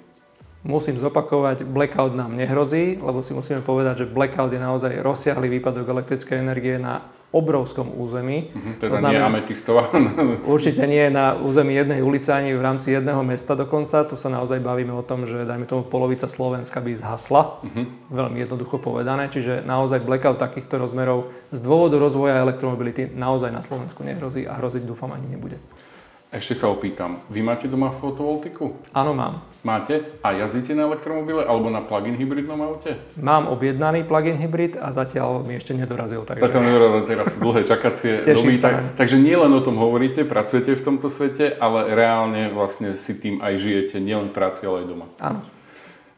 Musím 0.62 0.98
zopakovať, 0.98 1.66
blackout 1.66 2.14
nám 2.14 2.38
nehrozí, 2.38 2.98
lebo 2.98 3.22
si 3.22 3.34
musíme 3.34 3.62
povedať, 3.62 4.06
že 4.06 4.10
blackout 4.10 4.54
je 4.54 4.60
naozaj 4.62 5.02
rozsiahly 5.02 5.50
výpadok 5.58 5.86
elektrickej 5.86 6.38
energie 6.38 6.78
na 6.78 7.02
obrovskom 7.28 7.92
území. 7.92 8.48
Uh-huh, 8.48 8.80
teda 8.80 8.96
to 8.96 9.04
znamená, 9.04 9.12
nie 9.12 9.20
ametistová. 9.20 9.82
určite 10.56 10.88
nie 10.88 11.12
na 11.12 11.36
území 11.36 11.76
jednej 11.76 12.00
ulice 12.00 12.32
ani 12.32 12.56
v 12.56 12.62
rámci 12.64 12.96
jedného 12.96 13.20
mesta 13.20 13.52
dokonca. 13.52 14.08
Tu 14.08 14.16
sa 14.16 14.32
naozaj 14.32 14.64
bavíme 14.64 14.96
o 14.96 15.04
tom, 15.04 15.28
že 15.28 15.44
dajme 15.44 15.68
tomu 15.68 15.84
polovica 15.84 16.24
Slovenska 16.24 16.80
by 16.80 16.96
zhasla. 16.96 17.60
Uh-huh. 17.60 17.84
Veľmi 18.08 18.40
jednoducho 18.48 18.80
povedané. 18.80 19.28
Čiže 19.28 19.60
naozaj 19.60 20.08
blackout 20.08 20.40
takýchto 20.40 20.80
rozmerov 20.80 21.28
z 21.52 21.60
dôvodu 21.60 22.00
rozvoja 22.00 22.40
elektromobility 22.40 23.12
naozaj 23.12 23.52
na 23.52 23.60
Slovensku 23.60 24.00
nehrozí 24.00 24.48
a 24.48 24.56
hroziť 24.56 24.88
dúfam 24.88 25.12
ani 25.12 25.36
nebude. 25.36 25.60
Ešte 26.28 26.60
sa 26.60 26.68
opýtam, 26.68 27.24
vy 27.32 27.40
máte 27.40 27.64
doma 27.64 27.88
fotovoltiku? 27.88 28.76
Áno, 28.92 29.16
mám. 29.16 29.48
Máte? 29.64 30.20
A 30.20 30.36
jazdíte 30.36 30.76
na 30.76 30.84
elektromobile 30.84 31.40
alebo 31.40 31.72
na 31.72 31.80
plug-in 31.80 32.20
hybridnom 32.20 32.60
aute? 32.60 33.00
Mám 33.16 33.48
objednaný 33.48 34.04
plug-in 34.04 34.36
hybrid 34.36 34.76
a 34.76 34.92
zatiaľ 34.92 35.40
mi 35.40 35.56
ešte 35.56 35.72
nedorazil. 35.72 36.28
Takže... 36.28 36.44
Zatiaľ 36.44 36.62
nedorazil, 36.68 37.04
teraz 37.08 37.26
sú 37.32 37.38
dlhé 37.40 37.64
čakacie 37.64 38.12
doby. 38.28 38.60
Tak, 38.60 39.00
takže 39.00 39.16
nie 39.16 39.40
len 39.40 39.48
o 39.56 39.64
tom 39.64 39.80
hovoríte, 39.80 40.28
pracujete 40.28 40.76
v 40.76 40.82
tomto 40.84 41.08
svete, 41.08 41.56
ale 41.56 41.96
reálne 41.96 42.52
vlastne 42.52 43.00
si 43.00 43.16
tým 43.16 43.40
aj 43.40 43.56
žijete, 43.56 43.96
nielen 43.96 44.28
v 44.28 44.36
práci, 44.36 44.68
ale 44.68 44.84
aj 44.84 44.86
doma. 44.86 45.06
Áno. 45.24 45.40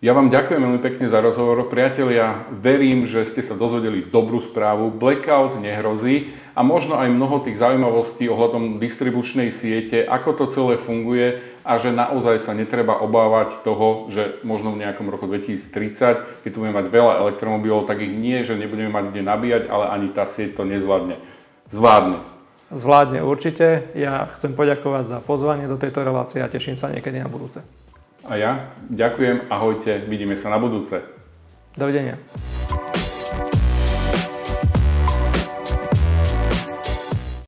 Ja 0.01 0.17
vám 0.17 0.33
ďakujem 0.33 0.65
veľmi 0.65 0.81
pekne 0.81 1.13
za 1.13 1.21
rozhovor, 1.21 1.69
priatelia. 1.69 2.49
Verím, 2.49 3.05
že 3.05 3.21
ste 3.29 3.45
sa 3.45 3.53
dozvedeli 3.53 4.01
dobrú 4.01 4.41
správu. 4.41 4.89
Blackout 4.89 5.61
nehrozí 5.61 6.33
a 6.57 6.65
možno 6.65 6.97
aj 6.97 7.13
mnoho 7.13 7.45
tých 7.45 7.61
zaujímavostí 7.61 8.25
ohľadom 8.33 8.81
distribučnej 8.81 9.53
siete, 9.53 10.01
ako 10.09 10.41
to 10.41 10.45
celé 10.49 10.81
funguje 10.81 11.45
a 11.69 11.77
že 11.77 11.93
naozaj 11.93 12.41
sa 12.41 12.57
netreba 12.57 12.97
obávať 12.97 13.61
toho, 13.61 14.09
že 14.09 14.41
možno 14.41 14.73
v 14.73 14.89
nejakom 14.89 15.05
roku 15.13 15.29
2030, 15.29 15.69
keď 16.41 16.49
tu 16.49 16.65
budeme 16.65 16.81
mať 16.81 16.89
veľa 16.89 17.21
elektromobilov, 17.21 17.85
tak 17.85 18.01
ich 18.01 18.17
nie, 18.17 18.41
že 18.41 18.57
nebudeme 18.57 18.89
mať 18.89 19.13
kde 19.13 19.21
nabíjať, 19.21 19.63
ale 19.69 19.93
ani 19.93 20.09
tá 20.17 20.25
sieť 20.25 20.57
to 20.57 20.65
nezvládne. 20.65 21.21
Zvládne. 21.69 22.25
Zvládne 22.73 23.21
určite. 23.21 23.93
Ja 23.93 24.33
chcem 24.33 24.57
poďakovať 24.57 25.05
za 25.05 25.19
pozvanie 25.21 25.69
do 25.69 25.77
tejto 25.77 26.09
relácie 26.09 26.41
a 26.41 26.49
teším 26.49 26.81
sa 26.81 26.89
niekedy 26.89 27.21
na 27.21 27.29
budúce. 27.29 27.61
A 28.31 28.39
ja 28.39 28.71
ďakujem, 28.87 29.51
ahojte, 29.51 30.07
vidíme 30.07 30.39
sa 30.39 30.55
na 30.55 30.63
budúce. 30.63 31.03
Dovidenia. 31.75 32.15